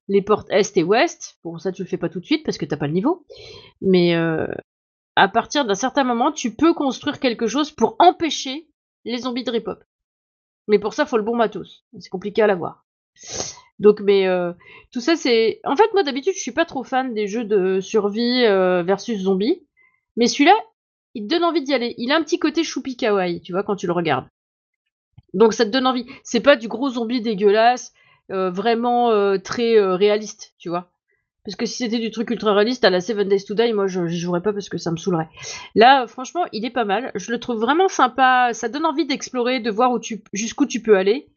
[0.07, 1.37] les portes est et ouest.
[1.43, 3.25] Bon, ça, tu le fais pas tout de suite parce que t'as pas le niveau.
[3.81, 4.47] Mais euh,
[5.15, 8.67] à partir d'un certain moment, tu peux construire quelque chose pour empêcher
[9.05, 9.83] les zombies de rip-hop.
[10.67, 11.85] Mais pour ça, faut le bon matos.
[11.99, 12.85] C'est compliqué à l'avoir.
[13.79, 14.53] Donc, mais euh,
[14.91, 15.59] tout ça, c'est.
[15.63, 19.19] En fait, moi, d'habitude, je suis pas trop fan des jeux de survie euh, versus
[19.19, 19.65] zombies.
[20.17, 20.53] Mais celui-là,
[21.15, 21.95] il te donne envie d'y aller.
[21.97, 24.27] Il a un petit côté choupi kawaii, tu vois, quand tu le regardes.
[25.33, 26.05] Donc, ça te donne envie.
[26.23, 27.91] C'est pas du gros zombie dégueulasse,
[28.31, 30.91] vraiment euh, très euh, réaliste, tu vois.
[31.43, 33.87] Parce que si c'était du truc ultra réaliste à la Seven Days to Die, moi,
[33.87, 35.29] je jouerais pas parce que ça me saoulerait.
[35.73, 37.11] Là, euh, franchement, il est pas mal.
[37.15, 38.51] Je le trouve vraiment sympa.
[38.53, 41.29] Ça donne envie d'explorer, de voir où tu, jusqu'où tu peux aller.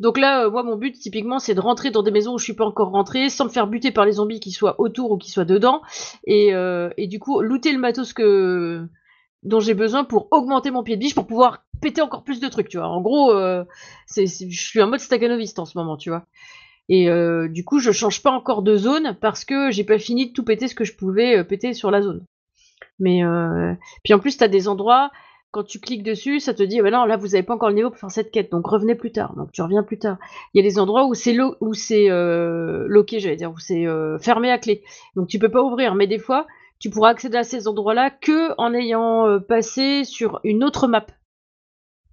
[0.00, 2.44] Donc là, euh, moi, mon but, typiquement, c'est de rentrer dans des maisons où je
[2.44, 5.18] suis pas encore rentré, sans me faire buter par les zombies qui soient autour ou
[5.18, 5.82] qui soient dedans,
[6.26, 8.84] et, euh, et du coup, looter le matos que
[9.44, 12.48] dont j'ai besoin pour augmenter mon pied de biche, pour pouvoir péter encore plus de
[12.48, 12.88] trucs, tu vois.
[12.88, 13.64] En gros, euh,
[14.06, 16.24] c'est, je suis en mode staccanoviste en ce moment, tu vois.
[16.88, 20.28] Et euh, du coup, je change pas encore de zone parce que j'ai pas fini
[20.28, 22.24] de tout péter ce que je pouvais euh, péter sur la zone.
[22.98, 23.22] Mais
[24.04, 25.10] puis en plus, t'as des endroits
[25.50, 27.90] quand tu cliques dessus, ça te dit, non, là, vous avez pas encore le niveau
[27.90, 29.34] pour faire cette quête, donc revenez plus tard.
[29.36, 30.18] Donc tu reviens plus tard.
[30.54, 33.86] Il y a des endroits où c'est lo- où c'est loqué, j'allais dire, où c'est
[34.20, 34.82] fermé à clé.
[35.16, 35.94] Donc tu peux pas ouvrir.
[35.94, 36.46] Mais des fois,
[36.78, 41.06] tu pourras accéder à ces endroits-là que en ayant passé sur une autre map.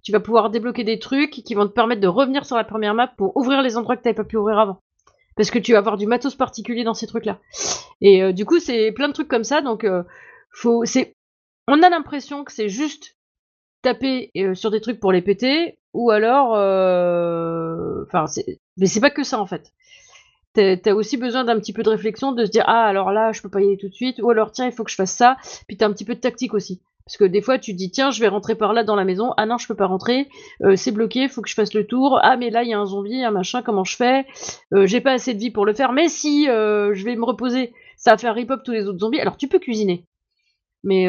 [0.02, 2.94] Tu vas pouvoir débloquer des trucs qui vont te permettre de revenir sur la première
[2.94, 4.80] map pour ouvrir les endroits que t'avais pas pu ouvrir avant.
[5.36, 7.38] Parce que tu vas avoir du matos particulier dans ces trucs-là.
[8.00, 9.60] Et euh, du coup, c'est plein de trucs comme ça.
[9.60, 10.02] Donc, euh,
[10.52, 11.16] faut, c'est,
[11.68, 13.16] on a l'impression que c'est juste
[13.82, 16.50] taper euh, sur des trucs pour les péter, ou alors,
[18.06, 18.26] enfin,
[18.76, 19.72] mais c'est pas que ça en fait.
[20.52, 23.40] T'as aussi besoin d'un petit peu de réflexion, de se dire ah alors là je
[23.40, 25.12] peux pas y aller tout de suite, ou alors tiens il faut que je fasse
[25.12, 25.36] ça.
[25.68, 26.80] Puis t'as un petit peu de tactique aussi.
[27.06, 29.04] Parce que des fois, tu te dis, tiens, je vais rentrer par là dans la
[29.04, 29.32] maison.
[29.36, 30.28] Ah non, je peux pas rentrer.
[30.62, 32.20] Euh, c'est bloqué, faut que je fasse le tour.
[32.22, 34.26] Ah, mais là, il y a un zombie, un machin, comment je fais?
[34.72, 35.92] Euh, J'ai pas assez de vie pour le faire.
[35.92, 39.18] Mais si euh, je vais me reposer, ça va faire rip-up tous les autres zombies.
[39.20, 40.04] Alors, tu peux cuisiner.
[40.84, 41.06] Mais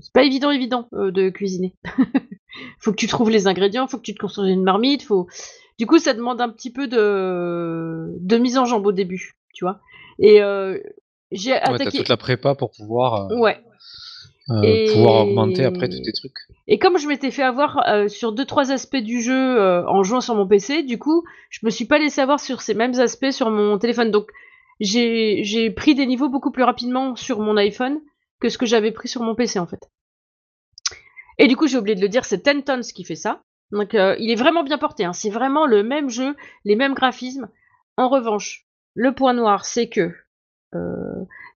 [0.00, 1.74] c'est pas évident, évident de cuisiner.
[2.78, 5.26] faut que tu trouves les ingrédients, faut que tu te construises une marmite, faut.
[5.78, 9.64] Du coup, ça demande un petit peu de, de mise en jambe au début, tu
[9.64, 9.80] vois.
[10.20, 10.36] Et
[11.32, 11.98] j'ai Ouais, attaqué.
[11.98, 13.58] toute la prépa pour pouvoir, Ouais.
[14.50, 16.36] Euh, Et- pouvoir augmenter après tous tes trucs.
[16.66, 20.02] Et comme je m'étais fait avoir euh, sur deux trois aspects du jeu euh, en
[20.02, 22.98] jouant sur mon PC, du coup, je me suis pas laissé avoir sur ces mêmes
[23.00, 24.10] aspects sur mon téléphone.
[24.10, 24.30] Donc,
[24.80, 28.00] j'ai pris des niveaux beaucoup plus rapidement sur mon iPhone
[28.40, 29.90] que ce que j'avais pris sur mon PC en fait.
[31.38, 33.42] Et du coup, j'ai oublié de le dire, c'est Tentons qui fait ça.
[33.72, 35.04] Donc, il est vraiment bien porté.
[35.04, 35.12] Hein.
[35.14, 37.48] C'est vraiment le même jeu, les mêmes graphismes.
[37.96, 40.12] En revanche, le point noir, c'est que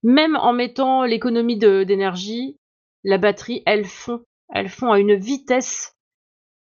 [0.03, 2.57] même en mettant l'économie d'énergie,
[3.03, 4.21] la batterie, elle fond
[4.53, 5.95] elles font à une vitesse.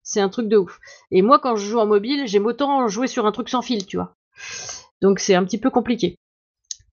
[0.02, 0.80] C'est un truc de ouf.
[1.10, 3.86] Et moi, quand je joue en mobile, j'aime autant jouer sur un truc sans fil,
[3.86, 4.16] tu vois.
[5.00, 6.16] Donc c'est un petit peu compliqué.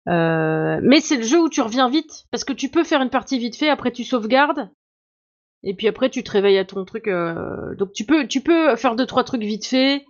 [0.07, 3.09] Euh, mais c'est le jeu où tu reviens vite, parce que tu peux faire une
[3.09, 4.69] partie vite fait, après tu sauvegardes,
[5.63, 7.07] et puis après tu te réveilles à ton truc.
[7.07, 10.05] euh, Donc tu peux, tu peux faire deux trois trucs vite fait,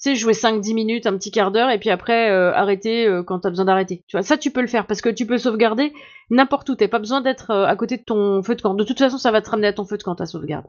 [0.00, 3.40] sais, jouer 5-10 minutes, un petit quart d'heure, et puis après euh, arrêter euh, quand
[3.40, 4.02] t'as besoin d'arrêter.
[4.06, 5.92] Tu vois, ça tu peux le faire, parce que tu peux sauvegarder
[6.30, 6.74] n'importe où.
[6.74, 8.74] T'as pas besoin d'être euh, à côté de ton feu de camp.
[8.74, 10.66] De toute façon, ça va te ramener à ton feu de camp ta sauvegarde.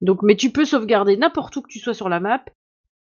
[0.00, 2.44] Donc, mais tu peux sauvegarder n'importe où que tu sois sur la map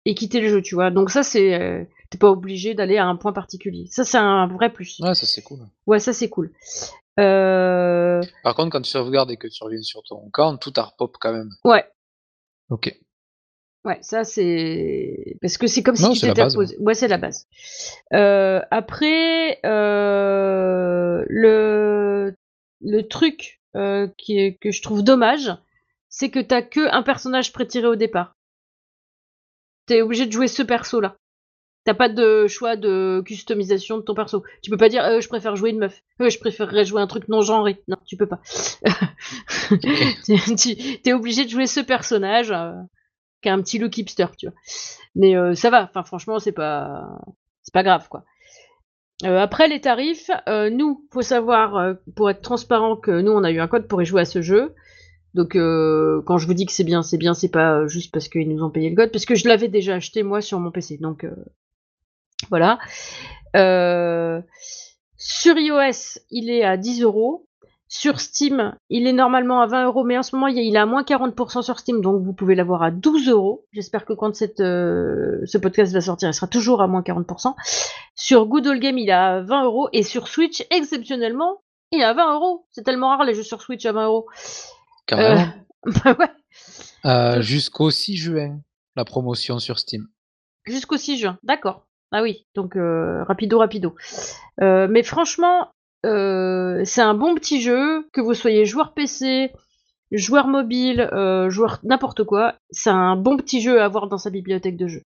[0.05, 0.91] et quitter le jeu, tu vois.
[0.91, 3.87] Donc ça, c'est euh, t'es pas obligé d'aller à un point particulier.
[3.91, 5.01] Ça, c'est un vrai plus.
[5.01, 5.61] Ouais, ça c'est cool.
[5.87, 6.53] Ouais, ça c'est cool.
[7.17, 11.17] Par contre, quand tu sauvegardes et que tu reviens sur ton camp, tout a repop
[11.21, 11.51] quand même.
[11.65, 11.85] Ouais,
[12.73, 12.99] Ok.
[13.85, 16.77] Ouais, ça c'est parce que c'est comme si Non, tu reposé.
[16.79, 17.47] Ouais, c'est la base.
[18.12, 22.35] Euh, après, euh, le
[22.81, 25.53] le truc euh, qui est, que je trouve dommage,
[26.09, 28.37] c'est que t'as que un personnage prétiré au départ.
[29.87, 31.16] T'es obligé de jouer ce perso-là.
[31.85, 34.45] T'as pas de choix de customisation de ton perso.
[34.62, 36.03] Tu peux pas dire euh, je préfère jouer une meuf.
[36.21, 37.83] Euh, je préférerais jouer un truc non genré.
[37.88, 38.40] Non, tu peux pas.
[41.03, 42.73] t'es obligé de jouer ce personnage euh,
[43.51, 44.55] un petit look hipster, tu vois.
[45.15, 45.85] Mais euh, ça va.
[45.85, 47.19] Enfin, franchement, c'est pas
[47.63, 48.25] c'est pas grave, quoi.
[49.25, 53.51] Euh, après les tarifs, euh, nous, faut savoir, pour être transparent, que nous, on a
[53.51, 54.75] eu un code pour y jouer à ce jeu.
[55.35, 58.49] Donc, quand je vous dis que c'est bien, c'est bien, c'est pas juste parce qu'ils
[58.49, 60.99] nous ont payé le code, parce que je l'avais déjà acheté moi sur mon PC.
[60.99, 61.25] Donc,
[62.51, 62.79] voilà.
[65.17, 67.47] Sur iOS, il est à 10 euros.
[67.95, 70.87] Sur Steam, il est normalement à 20 euros, mais en ce moment, il est à
[70.87, 73.67] moins 40% sur Steam, donc vous pouvez l'avoir à 12 euros.
[73.71, 77.55] J'espère que quand cette, euh, ce podcast va sortir, il sera toujours à moins 40%.
[78.15, 82.05] Sur Good Old Game, il est à 20 euros, et sur Switch, exceptionnellement, il est
[82.05, 82.67] à 20 euros.
[82.71, 84.27] C'est tellement rare les jeux sur Switch à 20 euros.
[85.07, 85.45] Carrément.
[85.85, 86.31] Bah ouais.
[87.05, 88.61] Euh, Jusqu'au 6 juin,
[88.97, 90.07] la promotion sur Steam.
[90.65, 91.85] Jusqu'au 6 juin, d'accord.
[92.11, 93.95] Ah oui, donc euh, rapido, rapido.
[94.63, 95.69] Euh, mais franchement,
[96.05, 99.53] euh, c'est un bon petit jeu, que vous soyez joueur PC,
[100.11, 104.31] joueur mobile, euh, joueur n'importe quoi, c'est un bon petit jeu à avoir dans sa
[104.31, 105.05] bibliothèque de jeux.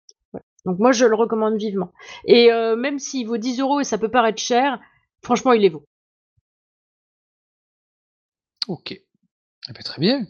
[0.66, 1.94] Donc moi, je le recommande vivement.
[2.26, 4.80] Et euh, même s'il vaut 10 euros et ça peut paraître cher,
[5.22, 5.86] franchement, il les vaut.
[8.68, 8.92] Ok.
[8.92, 10.26] Eh ben, très bien.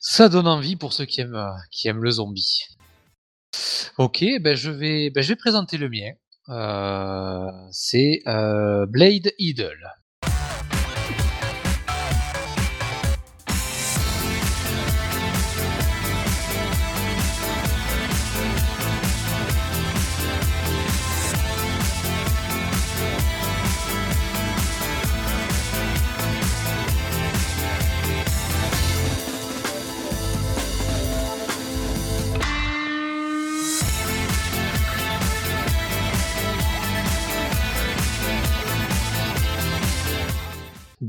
[0.00, 2.64] Ça donne envie pour ceux qui aiment, qui aiment le zombie.
[3.98, 6.12] Ok, ben ben je vais présenter le mien.
[6.48, 9.78] Euh, c'est euh, Blade Idol.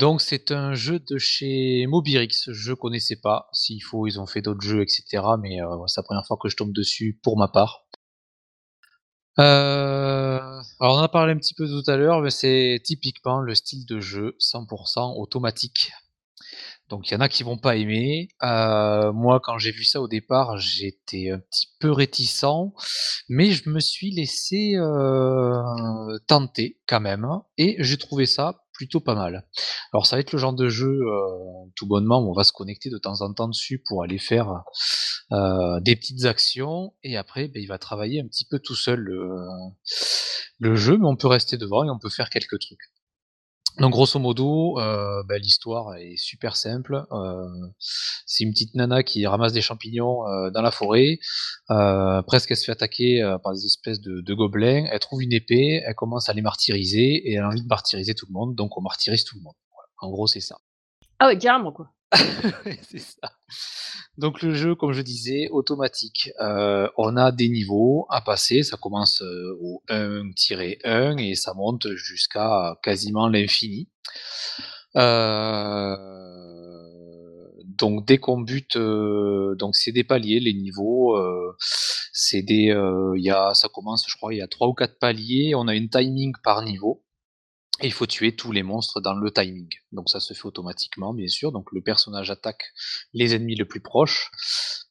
[0.03, 2.49] Donc c'est un jeu de chez Mobirix.
[2.51, 3.47] Je connaissais pas.
[3.53, 5.23] S'il faut, ils ont fait d'autres jeux, etc.
[5.39, 7.85] Mais euh, c'est la première fois que je tombe dessus pour ma part.
[9.39, 10.39] Euh,
[10.81, 13.85] alors on a parlé un petit peu tout à l'heure, mais c'est typiquement le style
[13.85, 15.93] de jeu 100% automatique.
[16.89, 18.27] Donc il y en a qui vont pas aimer.
[18.43, 22.73] Euh, moi, quand j'ai vu ça au départ, j'étais un petit peu réticent,
[23.29, 24.73] mais je me suis laissé
[26.27, 27.25] tenter quand même,
[27.57, 29.47] et j'ai trouvé ça plutôt pas mal.
[29.93, 32.51] Alors ça va être le genre de jeu, euh, tout bonnement, où on va se
[32.51, 34.63] connecter de temps en temps dessus pour aller faire
[35.31, 38.99] euh, des petites actions, et après, ben, il va travailler un petit peu tout seul
[38.99, 39.29] le,
[40.59, 42.91] le jeu, mais on peut rester devant et on peut faire quelques trucs.
[43.79, 47.05] Donc grosso modo, euh, bah, l'histoire est super simple.
[47.11, 47.47] Euh,
[48.25, 51.19] c'est une petite nana qui ramasse des champignons euh, dans la forêt.
[52.27, 54.85] Presque elle se fait attaquer par des espèces de, gobelins.
[54.91, 58.13] Elle trouve une épée, elle commence à les martyriser et elle a envie de martyriser
[58.13, 58.55] tout le monde.
[58.55, 59.55] Donc on martyrise tout le monde.
[59.99, 60.57] En gros, c'est ça.
[61.19, 61.89] Ah ouais, carrément, quoi.
[64.17, 66.31] Donc le jeu, comme je disais, automatique.
[66.39, 68.63] Euh, on a des niveaux à passer.
[68.63, 73.89] Ça commence euh, au 1-1 et ça monte jusqu'à quasiment l'infini.
[74.95, 75.95] Euh,
[77.65, 81.17] donc dès qu'on bute, donc c'est des paliers, les niveaux.
[81.17, 81.55] euh,
[82.11, 82.65] c'est des,
[83.17, 85.55] il ça commence, je crois, il y a trois ou quatre paliers.
[85.55, 87.01] On a une timing par niveau.
[87.81, 89.67] Il faut tuer tous les monstres dans le timing.
[89.91, 91.51] Donc ça se fait automatiquement, bien sûr.
[91.51, 92.71] Donc le personnage attaque
[93.13, 94.29] les ennemis le plus proches.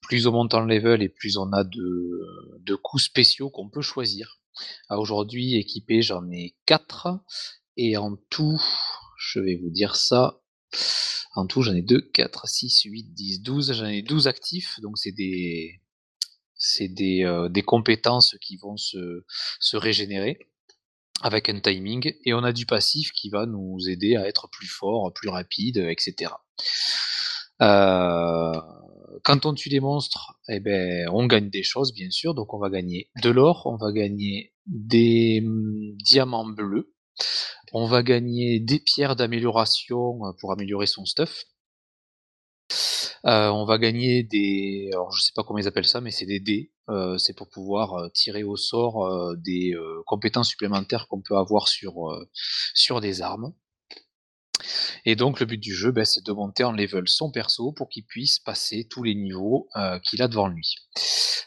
[0.02, 3.82] Plus on monte en level et plus on a de, de coups spéciaux qu'on peut
[3.82, 4.40] choisir.
[4.88, 7.20] À Aujourd'hui, équipé, j'en ai 4.
[7.76, 8.60] Et en tout,
[9.16, 10.40] je vais vous dire ça.
[11.34, 13.72] En tout, j'en ai 2, 4, 6, 8, 10, 12.
[13.74, 14.80] J'en ai 12 actifs.
[14.80, 15.80] Donc c'est des,
[17.24, 20.51] euh, des compétences qui vont se régénérer
[21.20, 24.66] avec un timing, et on a du passif qui va nous aider à être plus
[24.66, 26.32] fort, plus rapide, etc.
[27.60, 28.60] Euh,
[29.22, 32.34] quand on tue des monstres, eh ben, on gagne des choses, bien sûr.
[32.34, 36.92] Donc, on va gagner de l'or, on va gagner des hum, diamants bleus,
[37.72, 41.44] on va gagner des pierres d'amélioration euh, pour améliorer son stuff.
[43.24, 46.26] Euh, on va gagner des, alors je sais pas comment ils appellent ça, mais c'est
[46.26, 46.71] des dés.
[46.88, 49.72] Euh, c'est pour pouvoir euh, tirer au sort euh, des
[50.06, 53.52] compétences supplémentaires qu'on peut avoir sur des armes.
[55.04, 57.88] Et donc le but du jeu, ben, c'est de monter en level son perso pour
[57.88, 59.68] qu'il puisse passer tous les niveaux
[60.04, 60.76] qu'il a devant lui.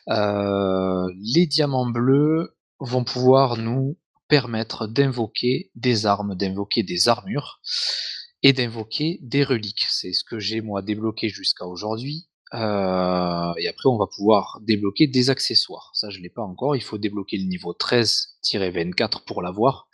[0.07, 7.61] Les diamants bleus vont pouvoir nous permettre d'invoquer des armes, d'invoquer des armures
[8.43, 9.85] et d'invoquer des reliques.
[9.89, 12.27] C'est ce que j'ai moi débloqué jusqu'à aujourd'hui.
[12.55, 15.91] Euh, et après, on va pouvoir débloquer des accessoires.
[15.93, 16.75] Ça, je l'ai pas encore.
[16.75, 19.87] Il faut débloquer le niveau 13-24 pour l'avoir.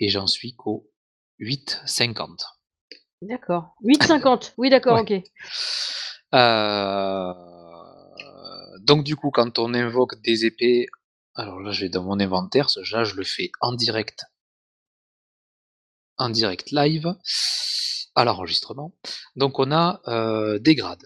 [0.00, 0.90] Et j'en suis qu'au
[1.40, 2.40] 8-50.
[3.22, 3.74] D'accord.
[3.84, 4.54] 8,50.
[4.56, 5.12] Oui, d'accord, ok.
[6.34, 7.34] Euh,
[8.80, 10.86] Donc du coup, quand on invoque des épées,
[11.34, 12.70] alors là, je vais dans mon inventaire.
[12.70, 14.24] Ce là, je le fais en direct,
[16.16, 17.14] en direct live,
[18.14, 18.94] à l'enregistrement.
[19.36, 21.04] Donc on a euh, des grades.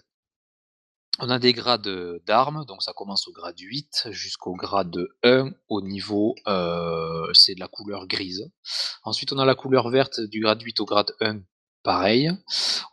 [1.19, 5.51] On a des grades euh, d'armes, donc ça commence au grade 8 jusqu'au grade 1
[5.69, 8.51] au niveau, euh, c'est de la couleur grise.
[9.03, 11.41] Ensuite, on a la couleur verte du grade 8 au grade 1,
[11.83, 12.31] pareil.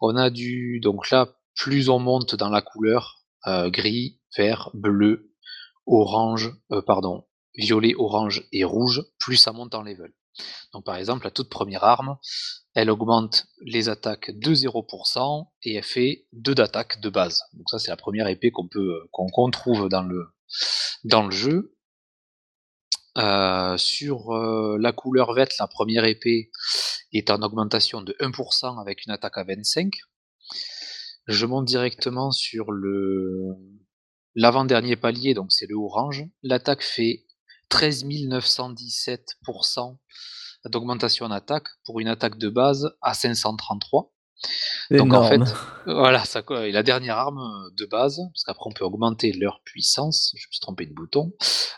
[0.02, 5.32] On a du, donc là, plus on monte dans la couleur, euh, gris, vert, bleu,
[5.86, 6.52] orange,
[6.86, 7.24] pardon,
[7.56, 10.12] violet, orange et rouge, plus ça monte en level.
[10.74, 12.16] Donc par exemple, la toute première arme,
[12.74, 17.42] elle augmente les attaques de 0% et elle fait 2 d'attaque de base.
[17.54, 20.26] Donc ça c'est la première épée qu'on peut qu'on qu'on trouve dans le
[21.04, 21.76] dans le jeu.
[23.18, 26.52] Euh, sur euh, la couleur verte, la première épée
[27.12, 29.92] est en augmentation de 1% avec une attaque à 25.
[31.26, 33.56] Je monte directement sur le
[34.36, 36.24] l'avant-dernier palier, donc c'est le orange.
[36.44, 37.26] L'attaque fait
[37.68, 39.96] 13 917%
[40.66, 44.12] d'augmentation en attaque pour une attaque de base à 533.
[44.90, 45.40] Donc en fait,
[45.86, 50.32] voilà, ça, et la dernière arme de base, parce qu'après on peut augmenter leur puissance,
[50.34, 51.32] je me suis trompé de bouton,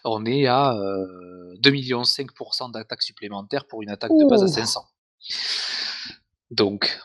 [0.04, 4.48] on est à euh, 2,5 millions d'attaque supplémentaire pour une attaque de base à Ouh.
[4.48, 4.80] 500.
[6.50, 7.00] Donc,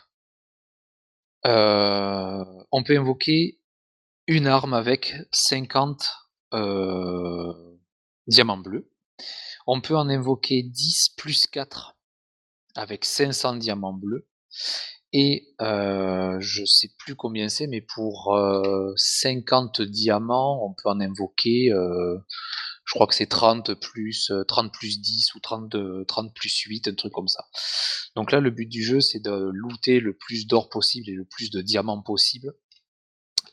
[1.46, 3.60] euh, on peut invoquer
[4.28, 6.10] une arme avec 50
[6.54, 7.54] euh,
[8.28, 8.92] diamants bleus.
[9.67, 11.97] On peut en invoquer 10 plus 4
[12.75, 14.27] avec 500 diamants bleus.
[15.13, 20.99] Et euh, je sais plus combien c'est, mais pour euh, 50 diamants, on peut en
[20.99, 22.17] invoquer, euh,
[22.86, 26.53] je crois que c'est 30 plus, euh, 30 plus 10 ou 30, de- 30 plus
[26.62, 27.45] 8, un truc comme ça.
[28.15, 31.25] Donc là, le but du jeu, c'est de looter le plus d'or possible et le
[31.25, 32.53] plus de diamants possible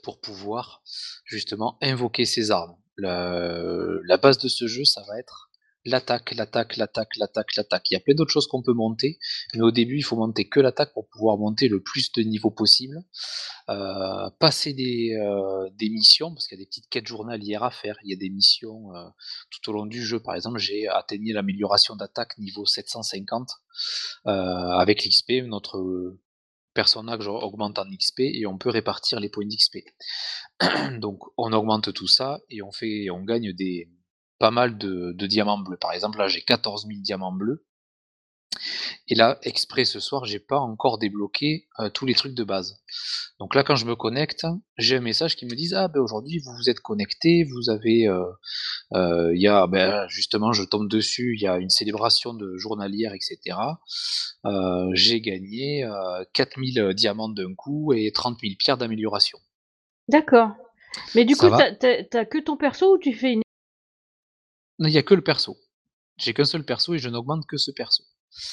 [0.03, 0.83] pour pouvoir
[1.25, 2.77] justement invoquer ces armes.
[2.97, 5.51] La base de ce jeu, ça va être
[5.85, 7.91] l'attaque, l'attaque, l'attaque, l'attaque, l'attaque.
[7.91, 9.19] Il y a plein d'autres choses qu'on peut monter,
[9.55, 12.51] mais au début, il faut monter que l'attaque pour pouvoir monter le plus de niveaux
[12.51, 13.05] possible.
[13.71, 17.71] Euh, passer des, euh, des missions, parce qu'il y a des petites quêtes journalières à
[17.71, 17.97] faire.
[18.05, 19.09] Il y a des missions euh,
[19.51, 20.21] tout au long du jeu.
[20.21, 23.51] Par exemple, j'ai atteigné l'amélioration d'attaque niveau 750
[24.27, 25.47] euh, avec l'XP.
[25.47, 26.17] Notre
[26.75, 29.79] personnage augmente en XP et on peut répartir les points d'XP.
[31.01, 33.89] Donc on augmente tout ça et on fait, on gagne des
[34.45, 35.79] pas mal de, de diamants bleus.
[35.79, 37.65] Par exemple, là j'ai 14 000 diamants bleus
[39.09, 42.77] Et là, exprès ce soir, j'ai pas encore débloqué euh, tous les trucs de base.
[43.41, 46.41] Donc là, quand je me connecte, j'ai un message qui me dit ah ben aujourd'hui
[46.41, 48.23] vous vous êtes connecté, vous avez, euh,
[48.93, 52.59] euh, il y a ben, justement, je tombe dessus, il y a une célébration de
[52.59, 53.57] journalière, etc.
[54.45, 59.39] Euh, j'ai gagné euh, 4000 diamants d'un coup et 30 000 pierres d'amélioration.
[60.09, 60.51] D'accord.
[61.15, 63.44] Mais du Ça coup, t'as que ton perso ou tu fais une.
[64.79, 65.57] Il y a que le perso.
[66.17, 68.05] J'ai qu'un seul perso et je n'augmente que ce perso.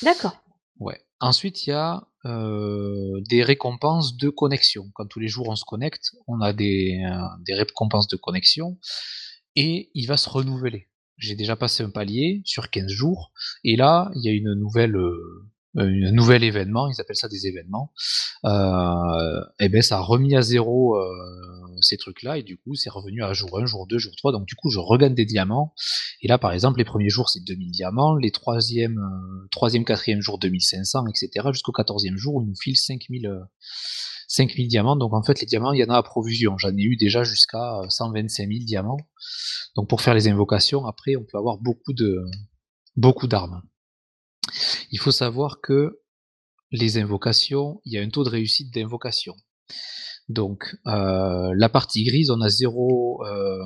[0.01, 0.37] D'accord.
[0.79, 0.99] Ouais.
[1.19, 4.89] Ensuite, il y a euh, des récompenses de connexion.
[4.95, 8.77] Quand tous les jours on se connecte, on a des, euh, des récompenses de connexion
[9.55, 10.89] et il va se renouveler.
[11.17, 13.31] J'ai déjà passé un palier sur 15 jours
[13.63, 17.47] et là, il y a une nouvelle, euh, un nouvel événement, ils appellent ça des
[17.47, 17.91] événements.
[18.45, 22.89] Euh, et ben ça a remis à zéro euh, ces trucs-là et du coup, c'est
[22.89, 24.31] revenu à jour 1, jour 2, jour 3.
[24.31, 25.73] Donc du coup, je regagne des diamants
[26.21, 30.21] et là, par exemple, les premiers jours, c'est 2000 diamants, les troisième, euh, troisième, quatrième
[30.21, 31.49] jour, 2500, etc.
[31.51, 33.39] Jusqu'au quatorzième jour, où il nous file 5000, euh,
[34.27, 34.95] 5000 diamants.
[34.95, 36.57] Donc en fait, les diamants, il y en a à provision.
[36.57, 38.99] J'en ai eu déjà jusqu'à euh, 125 000 diamants.
[39.75, 42.23] Donc pour faire les invocations, après, on peut avoir beaucoup de,
[42.95, 43.61] beaucoup d'armes.
[44.91, 46.01] Il faut savoir que
[46.71, 49.35] les invocations, il y a un taux de réussite d'invocation.
[50.29, 53.63] Donc euh, la partie grise, on a zéro, euh,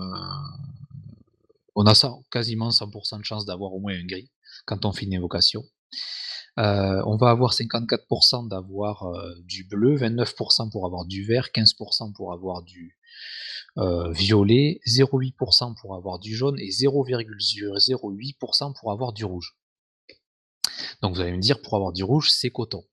[1.76, 1.94] on a
[2.32, 4.32] quasiment 100% de chance d'avoir au moins un gris
[4.66, 5.64] quand on fait une invocation.
[6.58, 9.06] Euh, on va avoir 54% d'avoir
[9.44, 12.98] du bleu, 29% pour avoir du vert, 15% pour avoir du
[13.78, 19.58] violet, 0,8% pour avoir du jaune et 0,08% pour avoir du rouge.
[21.02, 22.84] Donc vous allez me dire, pour avoir du rouge, c'est coton.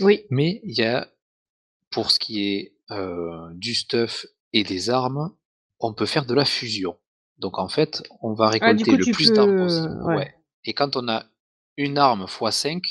[0.00, 0.24] Oui.
[0.30, 1.08] Mais il y a,
[1.90, 5.34] pour ce qui est euh, du stuff et des armes,
[5.80, 6.96] on peut faire de la fusion.
[7.38, 9.62] Donc en fait, on va Ah, récolter coup, le plus d'armes peux.
[9.64, 10.02] possible.
[10.04, 10.16] Ouais.
[10.16, 10.34] Ouais.
[10.64, 11.26] Et quand on a
[11.76, 12.82] une arme x 5,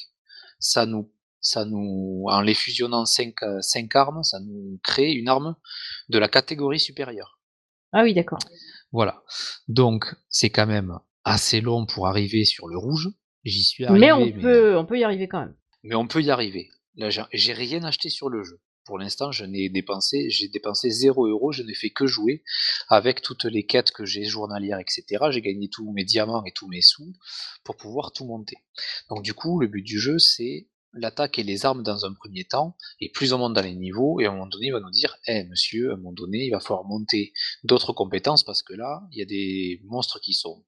[0.60, 1.12] ça nous,
[1.42, 3.34] ça nous, en les fusionnant 5,
[3.96, 5.56] armes, ça nous crée une arme
[6.10, 7.40] de la catégorie supérieure.
[7.92, 8.40] Ah oui, d'accord.
[8.92, 9.24] Voilà.
[9.68, 13.10] Donc c'est quand même assez long pour arriver sur le rouge.
[13.46, 15.56] J'y suis arrivé, Mais on mais, peut, on peut y arriver quand même.
[15.84, 16.70] mais on peut y arriver.
[16.96, 18.60] Là, j'ai- j'ai rien acheté sur le jeu.
[18.86, 22.44] Pour l'instant, je n'ai dépensé, j'ai dépensé 0 euros, je n'ai fait que jouer
[22.88, 25.26] avec toutes les quêtes que j'ai journalières, etc.
[25.32, 27.14] J'ai gagné tous mes diamants et tous mes sous
[27.64, 28.58] pour pouvoir tout monter.
[29.10, 32.46] Donc du coup, le but du jeu, c'est l'attaque et les armes dans un premier
[32.46, 34.80] temps, et plus on monte dans les niveaux, et à un moment donné, il va
[34.80, 37.34] nous dire, eh monsieur, à un moment donné, il va falloir monter
[37.64, 40.64] d'autres compétences, parce que là, il y a des monstres qui sont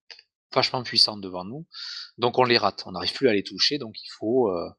[0.54, 1.66] vachement puissants devant nous,
[2.18, 4.70] donc on les rate, on n'arrive plus à les toucher, donc il faut, euh,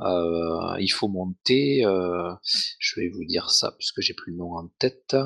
[0.00, 2.32] euh, il faut monter, euh,
[2.78, 5.16] je vais vous dire ça, puisque j'ai plus le nom en tête,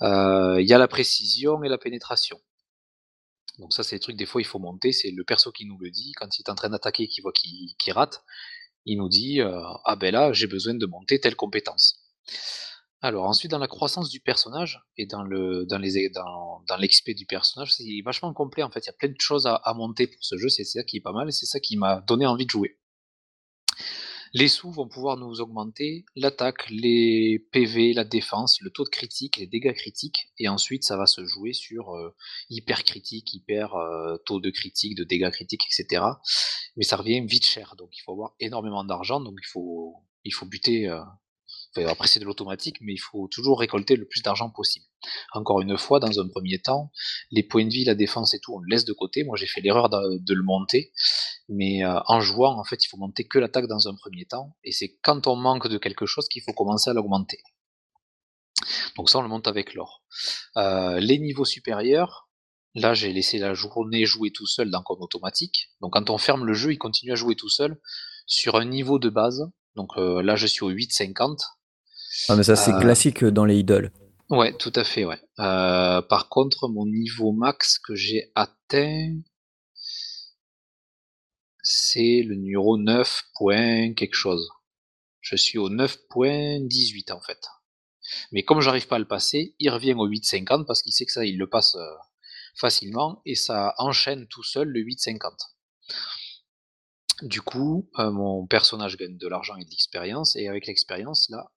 [0.00, 2.40] il y a la précision et la pénétration.
[3.58, 4.90] Donc ça, c'est des trucs, des fois, il faut monter.
[4.90, 6.12] C'est le perso qui nous le dit.
[6.16, 8.22] Quand il est en train d'attaquer et qu'il voit qu'il rate,
[8.86, 12.00] il nous dit Ah ben là, j'ai besoin de monter telle compétence.
[13.02, 17.12] Alors ensuite, dans la croissance du personnage et dans le dans les dans, dans l'XP
[17.12, 18.80] du personnage, c'est vachement complet en fait.
[18.80, 20.50] Il y a plein de choses à, monter pour ce jeu.
[20.50, 22.78] C'est ça qui est pas mal et c'est ça qui m'a donné envie de jouer.
[24.32, 29.38] Les sous vont pouvoir nous augmenter l'attaque, les PV, la défense, le taux de critique,
[29.38, 32.14] les dégâts critiques, et ensuite ça va se jouer sur euh,
[32.48, 36.04] hyper critique, hyper euh, taux de critique, de dégâts critiques, etc.
[36.76, 40.32] Mais ça revient vite cher, donc il faut avoir énormément d'argent, donc il faut il
[40.32, 40.86] faut buter.
[40.88, 41.00] euh,
[41.76, 44.84] après c'est de l'automatique, mais il faut toujours récolter le plus d'argent possible.
[45.32, 46.90] Encore une fois, dans un premier temps,
[47.30, 49.24] les points de vie, la défense et tout, on le laisse de côté.
[49.24, 50.92] Moi j'ai fait l'erreur de, de le monter,
[51.48, 54.56] mais euh, en jouant, en fait, il faut monter que l'attaque dans un premier temps,
[54.64, 57.42] et c'est quand on manque de quelque chose qu'il faut commencer à l'augmenter.
[58.96, 60.02] Donc ça, on le monte avec l'or.
[60.56, 62.28] Euh, les niveaux supérieurs,
[62.74, 65.70] là, j'ai laissé la journée jouer tout seul dans comme automatique.
[65.80, 67.80] Donc quand on ferme le jeu, il continue à jouer tout seul
[68.26, 69.50] sur un niveau de base.
[69.74, 71.38] Donc euh, là, je suis au 8,50.
[72.28, 73.92] Ah, mais ça, c'est Euh, classique dans les idoles.
[74.30, 75.20] Ouais, tout à fait, ouais.
[75.40, 79.14] Euh, par contre, mon niveau max que j'ai atteint,
[81.62, 84.48] c'est le numéro 9 point quelque chose.
[85.20, 87.40] Je suis au 9.18 en fait.
[88.32, 91.12] Mais comme j'arrive pas à le passer, il revient au 8.50 parce qu'il sait que
[91.12, 91.94] ça, il le passe euh,
[92.56, 95.32] facilement et ça enchaîne tout seul le 8.50.
[97.22, 101.50] Du coup, euh, mon personnage gagne de l'argent et de l'expérience et avec l'expérience là,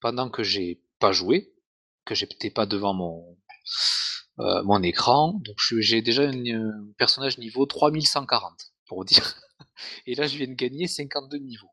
[0.00, 1.52] pendant que j'ai pas joué,
[2.04, 3.38] que j'étais pas devant mon
[4.40, 9.34] euh, mon écran, donc j'ai déjà un euh, personnage niveau 3140 pour dire.
[10.06, 11.72] Et là, je viens de gagner 52 niveaux.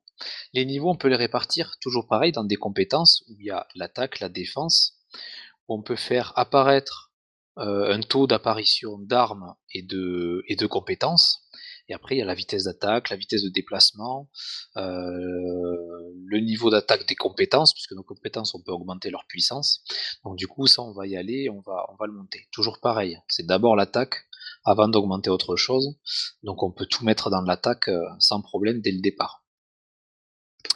[0.53, 3.67] Les niveaux, on peut les répartir toujours pareil dans des compétences où il y a
[3.75, 4.97] l'attaque, la défense,
[5.67, 7.11] où on peut faire apparaître
[7.59, 11.44] euh, un taux d'apparition d'armes et de, et de compétences.
[11.87, 14.29] Et après, il y a la vitesse d'attaque, la vitesse de déplacement,
[14.77, 14.81] euh,
[16.25, 19.83] le niveau d'attaque des compétences, puisque nos compétences, on peut augmenter leur puissance.
[20.23, 22.47] Donc du coup, ça, on va y aller, on va, on va le monter.
[22.51, 24.27] Toujours pareil, c'est d'abord l'attaque
[24.63, 25.95] avant d'augmenter autre chose.
[26.43, 29.43] Donc on peut tout mettre dans l'attaque euh, sans problème dès le départ.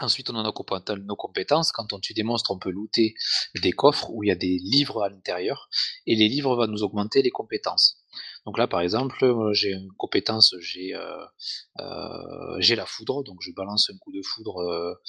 [0.01, 1.71] Ensuite, on a nos compétences, nos compétences.
[1.71, 3.15] Quand on tue des monstres, on peut looter
[3.61, 5.69] des coffres où il y a des livres à l'intérieur.
[6.05, 7.98] Et les livres vont nous augmenter les compétences.
[8.45, 11.25] Donc là, par exemple, euh, j'ai une compétence, j'ai euh,
[11.81, 13.23] euh, j'ai la foudre.
[13.23, 14.99] Donc je balance un coup de foudre.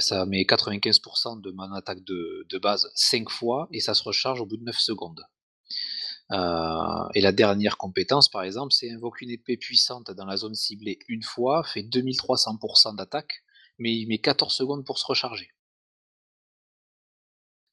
[0.00, 3.68] ça met 95% de mon attaque de, de base 5 fois.
[3.72, 5.22] Et ça se recharge au bout de 9 secondes.
[6.30, 10.54] Euh, et la dernière compétence, par exemple, c'est invoque une épée puissante dans la zone
[10.54, 13.44] ciblée une fois, fait 2300% d'attaque,
[13.78, 15.50] mais il met 14 secondes pour se recharger.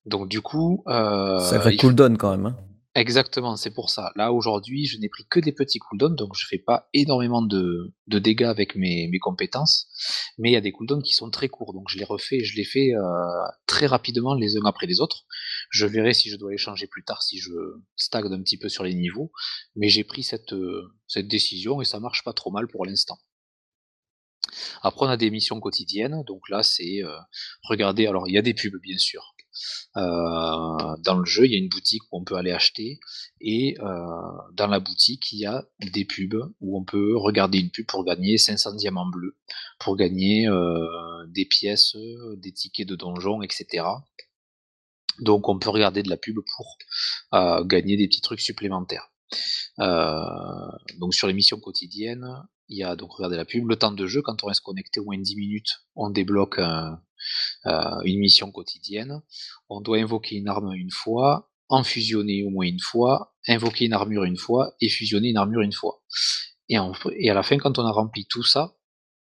[0.06, 2.46] Donc du coup, euh, Sacré il faut- cooldown quand même.
[2.48, 2.58] hein.
[2.96, 4.12] Exactement, c'est pour ça.
[4.16, 7.94] Là aujourd'hui, je n'ai pris que des petits cooldowns, donc je fais pas énormément de,
[8.08, 9.88] de dégâts avec mes, mes compétences,
[10.40, 12.56] mais il y a des cooldowns qui sont très courts, donc je les refais, je
[12.58, 13.02] les fais euh,
[13.68, 15.26] très rapidement les uns après les autres.
[15.70, 17.52] Je verrai si je dois les changer plus tard, si je
[17.96, 19.32] stagne un petit peu sur les niveaux,
[19.76, 23.20] mais j'ai pris cette, euh, cette décision et ça marche pas trop mal pour l'instant.
[24.82, 27.18] Après, on a des missions quotidiennes, donc là, c'est euh,
[27.64, 28.08] regarder.
[28.08, 29.34] Alors, il y a des pubs, bien sûr.
[29.98, 30.02] Euh,
[31.04, 33.00] dans le jeu, il y a une boutique où on peut aller acheter,
[33.42, 33.86] et euh,
[34.54, 38.04] dans la boutique, il y a des pubs où on peut regarder une pub pour
[38.06, 39.38] gagner 500 diamants bleus,
[39.80, 40.86] pour gagner euh,
[41.28, 41.96] des pièces,
[42.38, 43.86] des tickets de donjon, etc.
[45.20, 46.78] Donc, on peut regarder de la pub pour
[47.66, 49.10] gagner des petits trucs supplémentaires.
[50.98, 52.26] Donc sur les missions quotidiennes,
[52.68, 55.00] il y a donc regardez la pub, le temps de jeu, quand on reste connecté
[55.00, 57.02] au moins 10 minutes, on débloque un-
[57.66, 59.22] euh, une mission quotidienne.
[59.70, 63.94] On doit invoquer une arme une fois, en fusionner au moins une fois, invoquer une
[63.94, 66.02] armure une fois et fusionner une armure une fois.
[66.68, 68.76] Et, à la fin, quand on a rempli tout ça,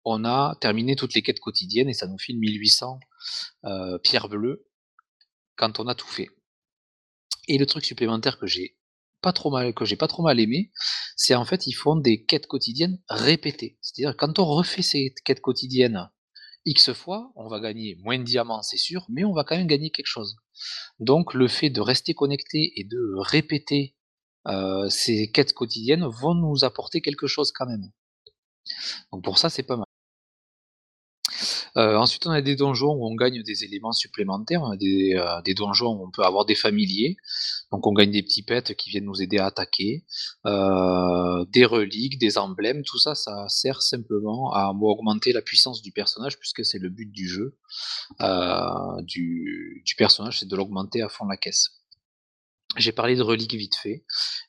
[0.04, 3.00] on a terminé toutes les quêtes quotidiennes et ça nous file 1800
[3.66, 4.68] euh, pierres bleues
[5.56, 6.30] quand on a tout fait.
[7.48, 8.78] Et le truc supplémentaire que j'ai
[9.22, 10.72] pas trop mal, que j'ai pas trop mal aimé,
[11.16, 13.78] c'est en fait ils font des quêtes quotidiennes répétées.
[13.82, 16.10] C'est-à-dire quand on refait ces quêtes quotidiennes
[16.66, 19.68] X fois, on va gagner moins de diamants, c'est sûr, mais on va quand même
[19.68, 20.36] gagner quelque chose.
[21.00, 23.96] Donc le fait de rester connecté et de répéter
[24.48, 27.92] euh, ces quêtes quotidiennes vont nous apporter quelque chose quand même.
[29.12, 29.85] Donc pour ça, c'est pas mal.
[31.78, 35.16] Euh, ensuite, on a des donjons où on gagne des éléments supplémentaires, on a des,
[35.16, 37.18] euh, des donjons où on peut avoir des familiers,
[37.72, 40.06] donc on gagne des petits pets qui viennent nous aider à attaquer,
[40.46, 45.92] euh, des reliques, des emblèmes, tout ça, ça sert simplement à augmenter la puissance du
[45.92, 47.58] personnage, puisque c'est le but du jeu,
[49.04, 51.75] du, du personnage, c'est de l'augmenter à fond la caisse.
[52.78, 54.06] J'ai parlé de reliques vite fait.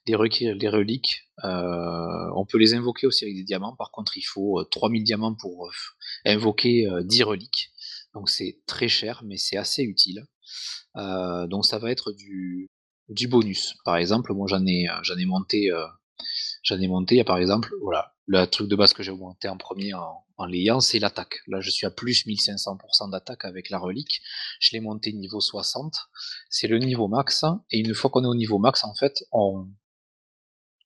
[0.07, 3.77] Les, reliques, euh, on peut les invoquer aussi avec des diamants.
[3.77, 5.71] Par contre, il faut euh, 3000 diamants pour euh,
[6.25, 7.73] invoquer euh, 10 reliques.
[8.15, 10.27] Donc c'est très cher, mais c'est assez utile.
[10.97, 12.71] Euh, donc ça va être du,
[13.09, 13.75] du bonus.
[13.85, 15.87] Par exemple, moi j'en ai, euh, j'en ai monté, euh,
[16.63, 17.17] j'en ai monté.
[17.17, 19.95] Il y a par exemple, voilà, le truc de base que j'ai augmenté en premier
[19.95, 21.41] en, en l'ayant, c'est l'attaque.
[21.47, 24.21] Là, je suis à plus 1500% d'attaque avec la relique.
[24.61, 25.97] Je l'ai monté niveau 60.
[26.51, 27.45] C'est le niveau max.
[27.71, 29.69] Et une fois qu'on est au niveau max, en fait, on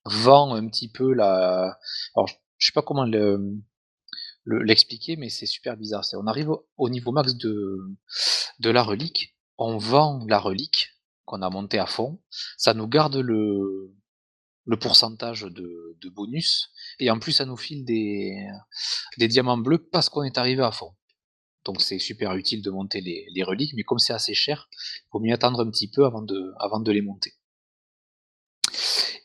[0.05, 1.77] vend un petit peu la.
[2.15, 3.39] Alors, je sais pas comment le
[4.43, 6.03] le- l'expliquer, mais c'est super bizarre.
[6.13, 7.77] On arrive au, au niveau max de,
[8.59, 10.89] de la relique, on vend la relique
[11.25, 12.19] qu'on a montée à fond,
[12.57, 13.93] ça nous garde le,
[14.65, 18.47] le pourcentage de, bonus, et en plus ça nous file des,
[19.17, 20.93] diamants bleus parce qu'on est arrivé à fond.
[21.65, 25.19] Donc c'est super utile de monter les, reliques, mais comme c'est assez cher, il faut
[25.19, 27.33] mieux attendre un petit peu avant de, avant de les monter.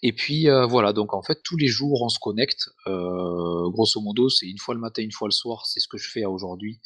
[0.03, 2.69] Et puis euh, voilà, donc en fait tous les jours on se connecte.
[2.87, 5.67] Euh, grosso modo, c'est une fois le matin, une fois le soir.
[5.67, 6.81] C'est ce que je fais aujourd'hui.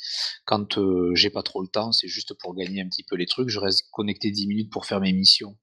[0.45, 3.27] Quand euh, j'ai pas trop le temps, c'est juste pour gagner un petit peu les
[3.27, 3.49] trucs.
[3.49, 5.57] Je reste connecté 10 minutes pour faire mes missions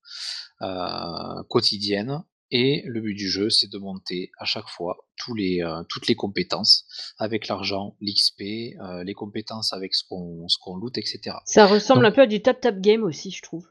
[1.49, 2.23] quotidiennes.
[2.51, 6.07] Et le but du jeu, c'est de monter à chaque fois tous les, euh, toutes
[6.07, 6.85] les compétences
[7.17, 8.41] avec l'argent, l'XP,
[8.81, 11.35] euh, les compétences avec ce qu'on qu'on loot, etc.
[11.45, 13.67] Ça ressemble Donc- un peu à du tap-tap game aussi, je trouve.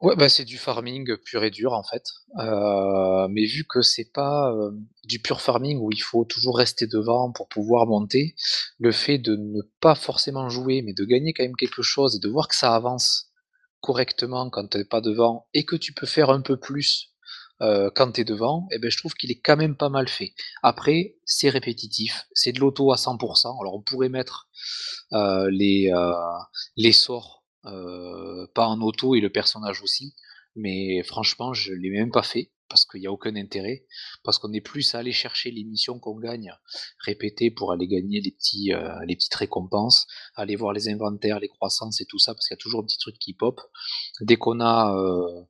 [0.00, 2.04] Ouais, bah c'est du farming pur et dur en fait.
[2.38, 4.70] Euh, mais vu que c'est pas euh,
[5.04, 8.36] du pur farming où il faut toujours rester devant pour pouvoir monter,
[8.78, 12.20] le fait de ne pas forcément jouer, mais de gagner quand même quelque chose et
[12.20, 13.32] de voir que ça avance
[13.80, 17.12] correctement quand t'es pas devant et que tu peux faire un peu plus
[17.60, 20.32] euh, quand t'es devant, eh ben je trouve qu'il est quand même pas mal fait.
[20.62, 23.60] Après, c'est répétitif, c'est de l'auto à 100%.
[23.60, 24.48] Alors on pourrait mettre
[25.12, 26.12] euh, les, euh,
[26.76, 30.14] les sorts euh, pas en auto et le personnage aussi,
[30.54, 32.50] mais franchement, je l'ai même pas fait.
[32.68, 33.86] Parce qu'il n'y a aucun intérêt,
[34.22, 36.52] parce qu'on est plus à aller chercher les missions qu'on gagne,
[37.04, 41.48] répéter pour aller gagner les, petits, euh, les petites récompenses, aller voir les inventaires, les
[41.48, 43.60] croissances et tout ça, parce qu'il y a toujours un petit truc qui pop.
[44.20, 45.44] Dès qu'on a euh,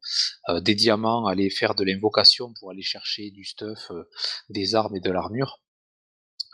[0.48, 3.90] euh, des diamants, aller faire de l'invocation pour aller chercher du stuff,
[4.48, 5.60] des armes et de l'armure.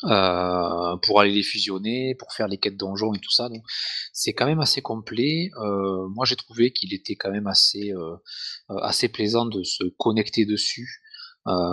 [0.06, 3.48] Euh, pour aller les fusionner, pour faire les quêtes donjons et tout ça.
[4.12, 5.50] C'est quand même assez complet.
[5.62, 11.00] Euh, moi j'ai trouvé qu'il était quand même assez euh, plaisant de se connecter dessus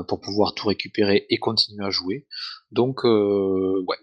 [0.10, 2.28] pour pouvoir tout récupérer et continuer à jouer.
[2.72, 3.02] Donc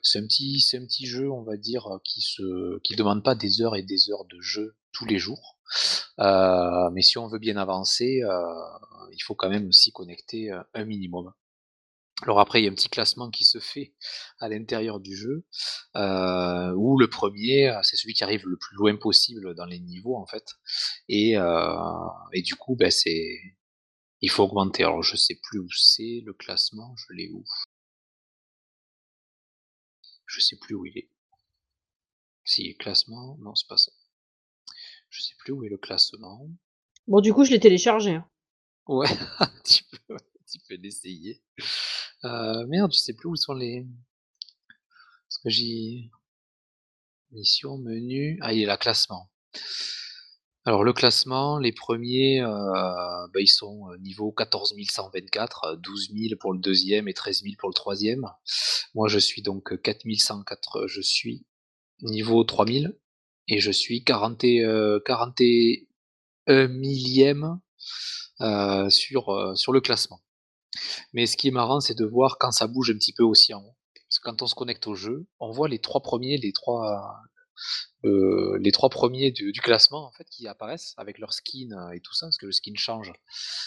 [0.03, 3.83] c'est un petit jeu on va dire qui se qui demande pas des heures et
[3.83, 5.59] des heures de jeu tous les jours.
[6.19, 8.23] Mais si on veut bien avancer,
[9.13, 11.33] il faut quand même s'y connecter un minimum.
[12.23, 13.95] Alors après, il y a un petit classement qui se fait
[14.41, 15.45] à l'intérieur du jeu,
[15.97, 19.79] euh, où le premier, euh, c'est celui qui arrive le plus loin possible dans les
[19.79, 20.45] niveaux en fait,
[21.09, 21.73] et, euh,
[22.33, 23.39] et du coup, ben, c'est,
[24.23, 24.85] il faut augmenter.
[24.85, 27.45] Alors je sais plus où c'est le classement, je l'ai où?
[30.27, 31.11] Je sais plus où il est.
[32.43, 33.93] Si classement, non c'est pas ça.
[35.11, 36.49] Je sais plus où est le classement.
[37.07, 38.15] Bon, du coup, je l'ai téléchargé.
[38.15, 38.29] hein.
[38.87, 39.09] Ouais,
[39.65, 40.17] tu peux,
[40.51, 41.43] tu peux l'essayer.
[42.25, 43.87] Euh, merde, je sais plus où sont les.
[45.29, 46.11] Parce que j'ai.
[47.31, 48.39] Mission, menu.
[48.43, 49.31] Ah, il est là, classement.
[50.65, 52.47] Alors, le classement, les premiers, euh,
[53.33, 57.43] bah, ils sont euh, niveau 14 124, euh, 12 000 pour le deuxième et 13
[57.43, 58.27] 000 pour le troisième.
[58.95, 61.47] Moi, je suis donc 4 104, je suis
[62.03, 62.97] niveau 3000
[63.49, 67.61] et je suis 40 et, euh, 41 millième
[68.41, 70.21] euh, sur, euh, sur le classement.
[71.13, 73.55] Mais ce qui est marrant, c'est de voir quand ça bouge un petit peu aussi
[73.55, 73.77] en haut.
[73.95, 77.23] Parce que quand on se connecte au jeu, on voit les trois premiers, les trois,
[78.05, 82.01] euh, les trois premiers du, classement en fait qui apparaissent avec leur skin euh, et
[82.01, 83.13] tout ça, parce que le skin change.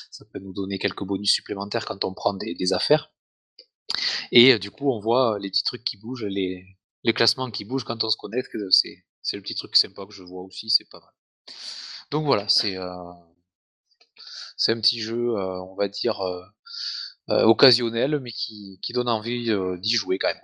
[0.09, 3.11] Ça peut nous donner quelques bonus supplémentaires quand on prend des, affaires.
[4.31, 6.65] Et euh, du coup, on voit les petits trucs qui bougent, les,
[7.13, 8.55] classements qui bougent quand on se connecte.
[8.71, 11.13] C'est, le petit truc sympa que je vois aussi, c'est pas mal.
[12.09, 13.21] Donc voilà, c'est un
[14.81, 16.21] petit jeu, on va dire,
[17.45, 20.41] occasionnel, mais qui, donne envie euh, d'y jouer quand même.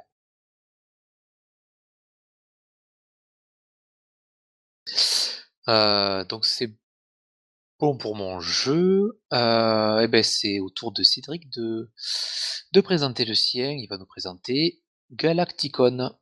[5.69, 6.73] Euh, donc c'est
[7.79, 9.19] bon pour mon jeu.
[9.33, 11.91] Euh, et ben c'est au tour de Cédric de,
[12.73, 13.71] de présenter le sien.
[13.71, 14.81] Il va nous présenter
[15.11, 16.15] Galacticon.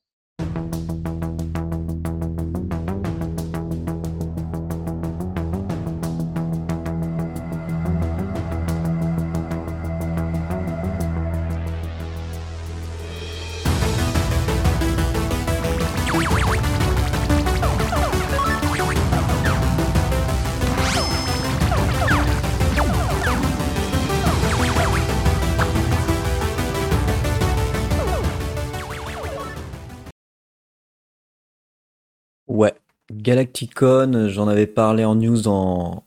[33.12, 36.03] Galacticon, j'en avais parlé en news dans,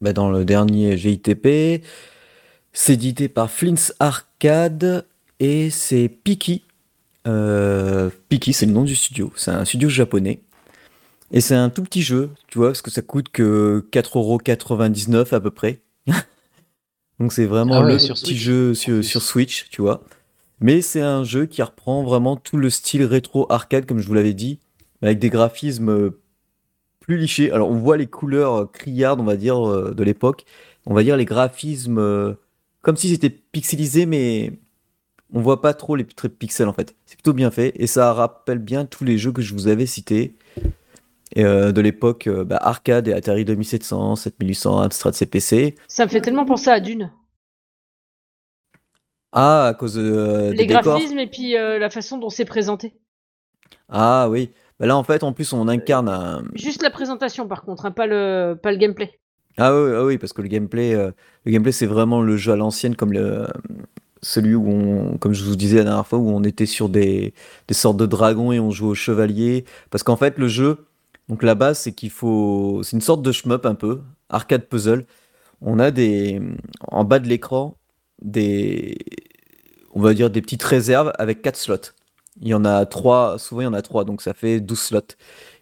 [0.00, 1.84] bah, dans le dernier GITP.
[2.72, 5.06] C'est édité par Flint's Arcade
[5.40, 6.64] et c'est Piki.
[7.26, 9.32] Euh, Piki, c'est le nom du studio.
[9.36, 10.40] C'est un studio japonais.
[11.32, 15.40] Et c'est un tout petit jeu, tu vois, parce que ça coûte que 4,99€ à
[15.40, 15.80] peu près.
[17.18, 20.04] Donc c'est vraiment Ah ouais, le sur petit Switch, jeu sur Switch, tu vois.
[20.60, 24.14] Mais c'est un jeu qui reprend vraiment tout le style rétro arcade, comme je vous
[24.14, 24.60] l'avais dit,
[25.02, 26.20] avec des graphismes euh,
[27.00, 27.50] plus lichés.
[27.50, 30.44] Alors on voit les couleurs euh, criardes, on va dire, euh, de l'époque.
[30.86, 32.36] On va dire les graphismes
[32.82, 34.52] comme si c'était pixelisé, mais
[35.32, 36.94] on voit pas trop les pixels en fait.
[37.06, 39.86] C'est plutôt bien fait et ça rappelle bien tous les jeux que je vous avais
[39.86, 40.36] cités
[41.34, 45.74] et, euh, de l'époque euh, bah, arcade et Atari 2700, 7800, Amstrad CPC.
[45.88, 47.10] Ça me fait tellement penser à Dune.
[49.32, 50.82] Ah, à cause de, euh, des Les décors.
[50.82, 52.94] graphismes et puis la façon dont c'est présenté.
[53.88, 54.50] Ah oui.
[54.78, 57.90] Bah là en fait en plus on incarne un, Juste la présentation par contre, hein,
[57.90, 59.18] pas, le, pas le gameplay.
[59.58, 61.10] Ah oui, ah oui, parce que le gameplay, euh,
[61.44, 63.46] le gameplay c'est vraiment le jeu à l'ancienne, comme le,
[64.22, 67.32] celui où on, comme je vous disais la dernière fois, où on était sur des,
[67.68, 69.64] des sortes de dragons et on jouait au chevalier.
[69.90, 70.86] Parce qu'en fait, le jeu,
[71.28, 75.06] donc la base, c'est qu'il faut, c'est une sorte de shmup un peu, arcade puzzle.
[75.62, 76.40] On a des,
[76.88, 77.76] en bas de l'écran,
[78.20, 78.98] des,
[79.94, 81.92] on va dire des petites réserves avec quatre slots.
[82.40, 84.78] Il y en a trois, souvent il y en a trois, donc ça fait 12
[84.78, 85.00] slots.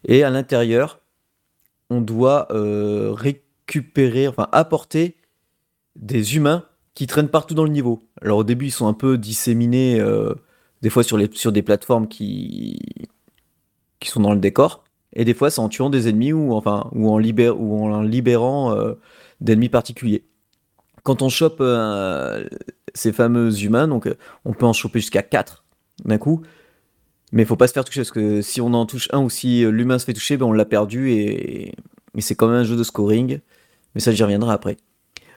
[0.05, 1.01] Et à l'intérieur,
[1.91, 5.16] on doit euh, récupérer, enfin apporter
[5.97, 6.64] des humains
[6.95, 8.03] qui traînent partout dans le niveau.
[8.22, 10.35] Alors au début, ils sont un peu disséminés, euh,
[10.83, 12.81] des fois sur, les, sur des plateformes qui,
[14.01, 16.89] qui sont dans le décor, et des fois c'est en tuant des ennemis ou, enfin,
[16.93, 18.95] ou, en, ou en libérant euh,
[19.41, 20.25] d'ennemis particuliers.
[21.03, 22.49] quand on chope euh,
[22.95, 24.09] ces fameux humains, donc
[24.45, 25.64] on peut en choper jusqu'à 4
[26.05, 26.43] d'un coup.
[27.35, 29.64] Mais faut pas se faire toucher parce que si on en touche un ou si
[29.64, 31.74] euh, l'humain se fait toucher, ben on l'a perdu et,
[32.18, 33.41] c'est quand même un jeu de scoring.
[33.95, 34.76] Mais ça, j'y reviendrai après.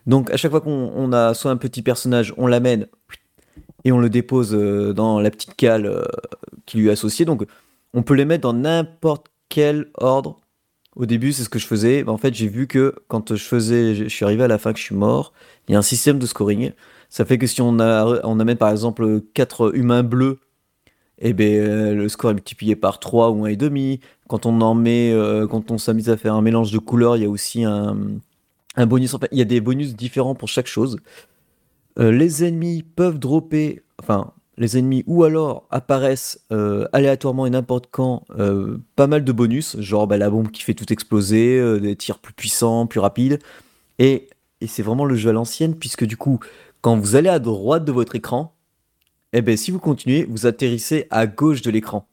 [0.05, 2.85] Donc à chaque fois qu'on on a soit un petit personnage, on l'amène
[3.83, 6.03] et on le dépose euh, dans la petite cale euh,
[6.67, 7.25] qui lui est associée.
[7.25, 7.47] Donc
[7.95, 10.37] on peut les mettre dans n'importe quel ordre.
[10.95, 12.03] Au début, c'est ce que je faisais.
[12.03, 14.71] Ben, en fait, j'ai vu que quand je faisais, je suis arrivé à la fin
[14.71, 15.33] que je suis mort,
[15.67, 16.73] il y a un système de scoring.
[17.09, 20.39] Ça fait que si on, a, on amène par exemple 4 humains bleus,
[21.19, 23.99] et ben, euh, le score est multiplié par 3 ou 1,5.
[24.27, 27.23] Quand on en met, euh, quand on s'amuse à faire un mélange de couleurs, il
[27.23, 27.97] y a aussi un,
[28.77, 29.13] bonus.
[29.13, 30.97] En fait, il y a des bonus différents pour chaque chose.
[31.97, 36.39] Euh, les ennemis peuvent dropper, enfin, les ennemis ou alors apparaissent
[36.91, 38.23] aléatoirement et n'importe quand
[38.95, 42.33] pas mal de bonus, genre bah, la bombe qui fait tout exploser, des tirs plus
[42.33, 43.39] puissants, plus rapides.
[43.99, 44.29] Et,
[44.61, 46.39] et c'est vraiment le jeu à l'ancienne, puisque du coup,
[46.81, 48.56] quand vous allez à droite de votre écran,
[49.33, 52.07] eh ben, si vous continuez, vous atterrissez à gauche de l'écran.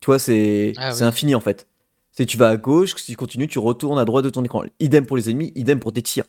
[0.00, 1.02] Tu vois, c'est Ah oui.
[1.02, 1.66] infini en fait.
[2.12, 4.64] C'est tu vas à gauche, si tu continues, tu retournes à droite de ton écran.
[4.80, 6.24] Idem pour les ennemis, idem pour tes tirs.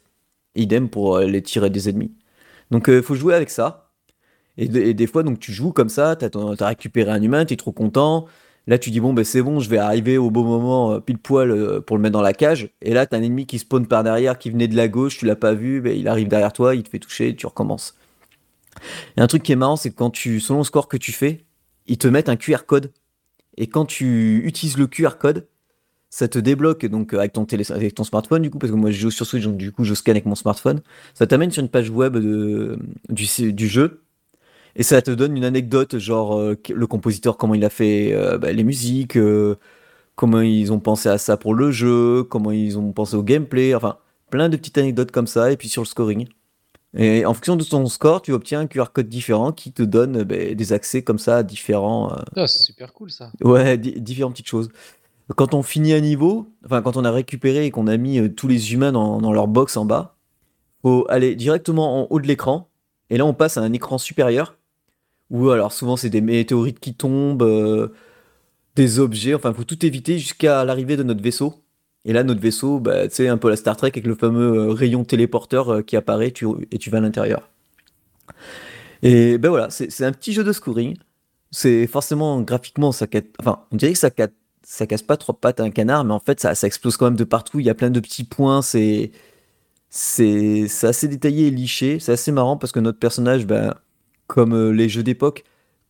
[0.56, 2.12] Idem pour euh, les tirs des ennemis.
[2.72, 3.92] Donc il faut jouer avec ça.
[4.58, 7.46] Et, de- et des fois, donc tu joues comme ça, t'as t'as récupéré un humain,
[7.46, 8.26] t'es trop content.
[8.68, 11.18] Là, tu dis, bon, ben c'est bon, je vais arriver au bon moment, euh, pile
[11.18, 12.70] poil, euh, pour le mettre dans la cage.
[12.82, 15.26] Et là, t'as un ennemi qui spawn par derrière, qui venait de la gauche, tu
[15.26, 17.96] l'as pas vu, ben, il arrive derrière toi, il te fait toucher, tu recommences.
[19.18, 21.12] Et un truc qui est marrant, c'est que quand tu, selon le score que tu
[21.12, 21.46] fais,
[21.88, 22.92] ils te mettent un QR code.
[23.58, 25.48] Et quand tu utilises le QR code,
[26.10, 28.92] ça te débloque donc euh, avec ton, avec ton smartphone, du coup, parce que moi
[28.92, 30.82] je joue sur Switch, donc du coup je scanne avec mon smartphone.
[31.14, 32.78] Ça t'amène sur une page web de,
[33.10, 34.04] du, jeu.
[34.76, 38.38] Et ça te donne une anecdote, genre euh, le compositeur, comment il a fait euh,
[38.38, 39.18] bah, les musiques,
[40.16, 43.76] comment ils ont pensé à ça pour le jeu, comment ils ont pensé au gameplay,
[43.76, 43.98] enfin
[44.30, 46.28] plein de petites anecdotes comme ça, et puis sur le scoring.
[46.96, 50.18] Et en fonction de ton score, tu obtiens un QR code différent qui te donne
[50.18, 53.32] euh, bah, des accès comme ça à différents, euh, Ah, c'est super cool ça.
[53.44, 54.70] Ouais, di- différentes petites choses.
[55.36, 58.30] Quand on finit un niveau, enfin quand on a récupéré et qu'on a mis euh,
[58.30, 60.16] tous les humains dans, dans leur box en bas,
[60.84, 62.70] faut aller directement en haut de l'écran.
[63.10, 64.58] Et là, on passe à un écran supérieur.
[65.32, 67.90] Où alors souvent c'est des météorites qui tombent, euh,
[68.76, 69.34] des objets.
[69.34, 71.63] Enfin, faut tout éviter jusqu'à l'arrivée de notre vaisseau.
[72.06, 74.70] Et là, notre vaisseau, bah, tu sais, un peu la Star Trek avec le fameux
[74.70, 76.28] euh, rayon téléporteur euh, qui apparaît
[76.72, 77.50] et tu vas à l'intérieur.
[79.02, 80.98] Et ben voilà, c'est un petit jeu de scoring.
[81.52, 83.06] C'est forcément graphiquement, ça
[83.40, 84.30] enfin, on dirait que ça, ca-
[84.64, 87.06] ça casse pas trois pattes à un canard, mais en fait, ça, ça explose quand
[87.06, 87.60] même de partout.
[87.60, 88.62] Il y a plein de petits points.
[88.62, 89.12] C'est
[89.90, 92.00] c'est c'est assez détaillé et liché.
[92.00, 93.76] C'est assez marrant parce que notre personnage, ben,
[94.28, 95.44] comme euh, les jeux d'époque,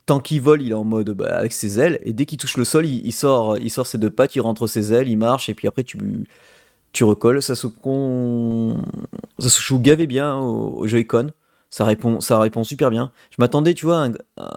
[0.05, 2.57] tant qu'il vole, il est en mode bah, avec ses ailes, et dès qu'il touche
[2.57, 5.49] le sol, il, sort, il sort ses deux pattes, il rentre ses ailes, il marche,
[5.49, 5.97] et puis après tu
[6.93, 7.41] tu recolles.
[7.41, 8.77] Ça se con...
[9.39, 11.31] ça se joue gavé bien au, au Joy-Con.
[11.69, 13.11] Ça répond, ça répond super bien.
[13.31, 14.51] Je m'attendais, tu vois, à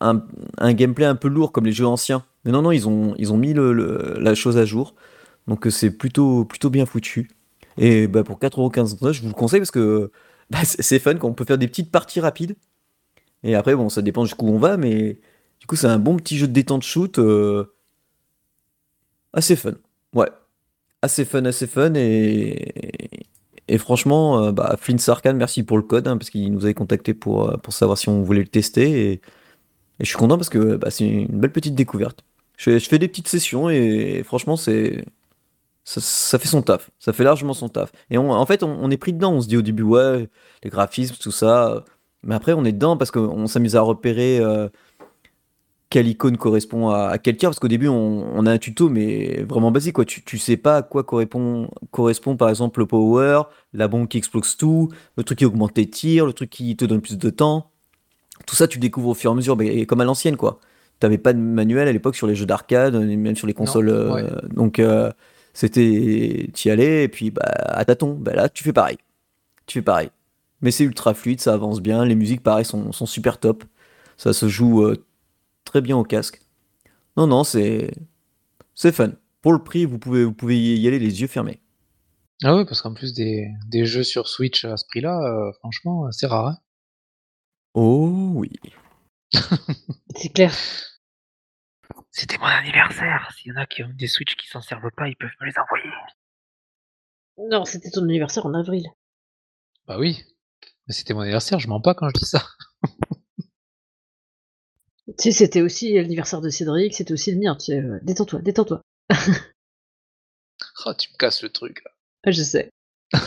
[0.00, 0.24] un,
[0.58, 2.24] un, gameplay un peu lourd comme les jeux anciens.
[2.44, 4.94] Mais non, non, ils ont, ils ont mis le, la chose à jour.
[5.48, 7.30] Donc euh, c'est plutôt, plutôt bien foutu.
[7.78, 10.12] Et bah, pour 4,15€, je vous le conseille parce que
[10.50, 12.54] bah, c'est c'est fun quand on peut faire des petites parties rapides.
[13.44, 15.18] Et après, bon, ça dépend jusqu'où on va, mais
[15.60, 17.18] du coup, c'est un bon petit jeu de détente shoot.
[17.18, 17.64] euh,
[19.32, 19.72] assez fun.
[20.14, 20.28] Ouais.
[21.02, 21.94] Assez fun, assez fun.
[21.96, 23.26] Et,
[23.68, 26.74] et franchement, euh, bah, Flint Sarkhan, merci pour le code, hein, parce qu'il nous avait
[26.74, 29.12] contacté pour, euh, pour savoir si on voulait le tester.
[29.12, 29.20] Et,
[30.00, 32.24] je suis content parce que bah, c'est une belle petite découverte.
[32.58, 35.04] Je fais, des petites sessions et franchement, c'est.
[35.84, 37.92] Ça, fait son taf, ça fait largement son taf.
[38.10, 39.32] Et on- en fait, on est pris dedans.
[39.34, 40.28] On se dit au début, ouais,
[40.64, 41.84] les graphismes, tout ça.
[42.24, 44.68] Mais après, on est dedans parce qu'on s'amuse à repérer euh,
[45.90, 47.50] quelle icône correspond à, à quel tir.
[47.50, 49.94] Parce qu'au début, on, on a un tuto, mais vraiment basique.
[49.94, 50.04] Quoi.
[50.04, 53.42] Tu, tu sais pas à quoi correspond, correspond, par exemple, le power,
[53.72, 56.84] la bombe qui explose tout, le truc qui augmente tes tirs, le truc qui te
[56.84, 57.70] donne plus de temps.
[58.46, 60.58] Tout ça, tu découvres au fur et à mesure, mais comme à l'ancienne, quoi.
[61.00, 63.88] T'avais pas de manuel à l'époque sur les jeux d'arcade, même sur les consoles.
[63.88, 64.24] euh, ouais.
[64.54, 65.10] Donc, euh,
[65.52, 66.48] c'était.
[66.52, 68.16] T'y allais, et puis, bah, à tâtons.
[68.18, 68.98] Bah, là, tu fais pareil.
[69.66, 70.10] Tu fais pareil.
[70.62, 72.04] Mais c'est ultra fluide, ça avance bien.
[72.04, 73.64] Les musiques, pareil, sont, sont super top.
[74.16, 75.04] Ça se joue euh,
[75.64, 76.40] très bien au casque.
[77.16, 77.92] Non, non, c'est.
[78.74, 79.12] C'est fun.
[79.42, 81.60] Pour le prix, vous pouvez, vous pouvez y aller les yeux fermés.
[82.44, 86.10] Ah ouais, parce qu'en plus des, des jeux sur Switch à ce prix-là, euh, franchement,
[86.12, 86.46] c'est rare.
[86.48, 86.58] hein.
[87.74, 88.50] Oh oui.
[90.16, 90.52] C'est clair.
[92.10, 93.30] C'était mon anniversaire.
[93.36, 95.46] S'il y en a qui ont des Switch qui s'en servent pas, ils peuvent me
[95.46, 95.90] les envoyer.
[97.38, 98.84] Non, c'était ton anniversaire en avril.
[99.86, 100.22] Bah oui.
[100.86, 102.46] Mais c'était mon anniversaire, je mens pas quand je dis ça.
[105.18, 107.56] Tu sais, c'était aussi l'anniversaire de Cédric, c'était aussi le mien.
[107.56, 108.80] Tu sais, euh, détends-toi, détends-toi.
[110.84, 111.82] Oh, tu me casses le truc.
[112.24, 112.70] Ah, je sais.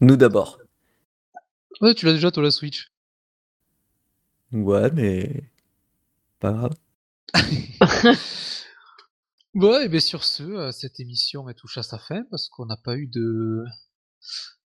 [0.00, 0.60] Nous d'abord.
[1.80, 2.92] Ouais, tu l'as déjà, toi, la Switch.
[4.52, 5.50] Ouais, mais.
[6.38, 6.74] Pas grave.
[9.54, 12.66] Ouais, et bien sur ce, euh, cette émission elle touche à sa fin parce qu'on
[12.66, 13.64] n'a pas eu de.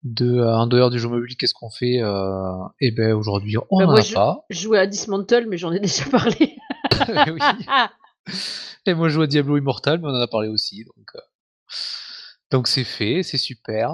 [0.02, 3.78] De euh, en dehors du jeu mobile, qu'est-ce qu'on fait euh, Et ben aujourd'hui, on
[3.78, 4.44] Bah, n'en moi, a je- pas.
[4.50, 6.56] Jouer à Dismantle, mais j'en ai déjà parlé.
[7.08, 7.38] oui.
[8.86, 10.84] Et moi, je joue à Diablo Immortal, mais on en a parlé aussi.
[10.84, 11.20] Donc, euh,
[12.50, 13.92] donc c'est fait, c'est super.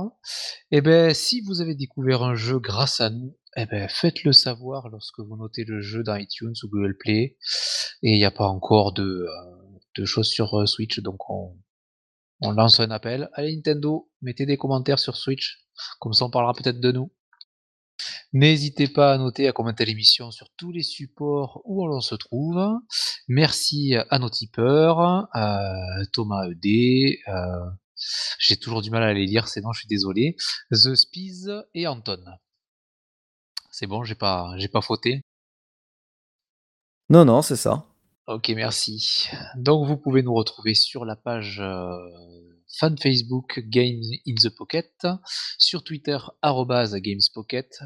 [0.71, 4.89] Et ben, si vous avez découvert un jeu grâce à nous, eh ben, faites-le savoir
[4.89, 7.37] lorsque vous notez le jeu dans iTunes ou Google Play.
[8.03, 9.29] Et il n'y a pas encore de, euh,
[9.99, 11.57] de choses sur Switch, donc on,
[12.41, 13.29] on lance un appel.
[13.35, 15.59] Allez Nintendo, mettez des commentaires sur Switch,
[16.01, 17.13] comme ça on parlera peut-être de nous.
[18.33, 22.63] N'hésitez pas à noter, à commenter l'émission sur tous les supports où l'on se trouve.
[23.29, 25.29] Merci à nos tipeurs,
[26.13, 27.19] Thomas ED,
[28.39, 30.37] j'ai toujours du mal à les lire, sinon je suis désolé.
[30.71, 32.23] The Spies et Anton.
[33.71, 35.23] C'est bon, j'ai pas, j'ai pas fauté.
[37.09, 37.87] Non, non, c'est ça.
[38.29, 39.29] Ok, merci.
[39.57, 41.97] Donc vous pouvez nous retrouver sur la page euh,
[42.77, 45.07] fan Facebook Games in the Pocket,
[45.59, 47.79] sur Twitter gamespocket.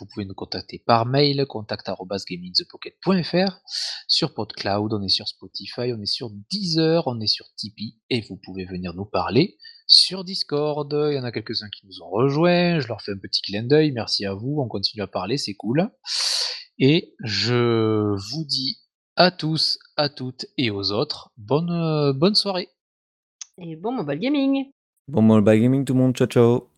[0.00, 3.60] Vous pouvez nous contacter par mail contact arrobase gameinthepocket.fr.
[4.08, 8.22] Sur PodCloud, on est sur Spotify, on est sur Deezer, on est sur Tipeee et
[8.22, 10.90] vous pouvez venir nous parler sur Discord.
[11.10, 12.80] Il y en a quelques-uns qui nous ont rejoints.
[12.80, 13.92] Je leur fais un petit clin d'œil.
[13.92, 14.62] Merci à vous.
[14.64, 15.90] On continue à parler, c'est cool.
[16.78, 18.78] Et je vous dis
[19.16, 22.68] à tous, à toutes et aux autres, bonne, euh, bonne soirée.
[23.58, 24.70] Et bon, mobile gaming.
[25.08, 26.73] Bon, mobile gaming, tout le monde, ciao ciao.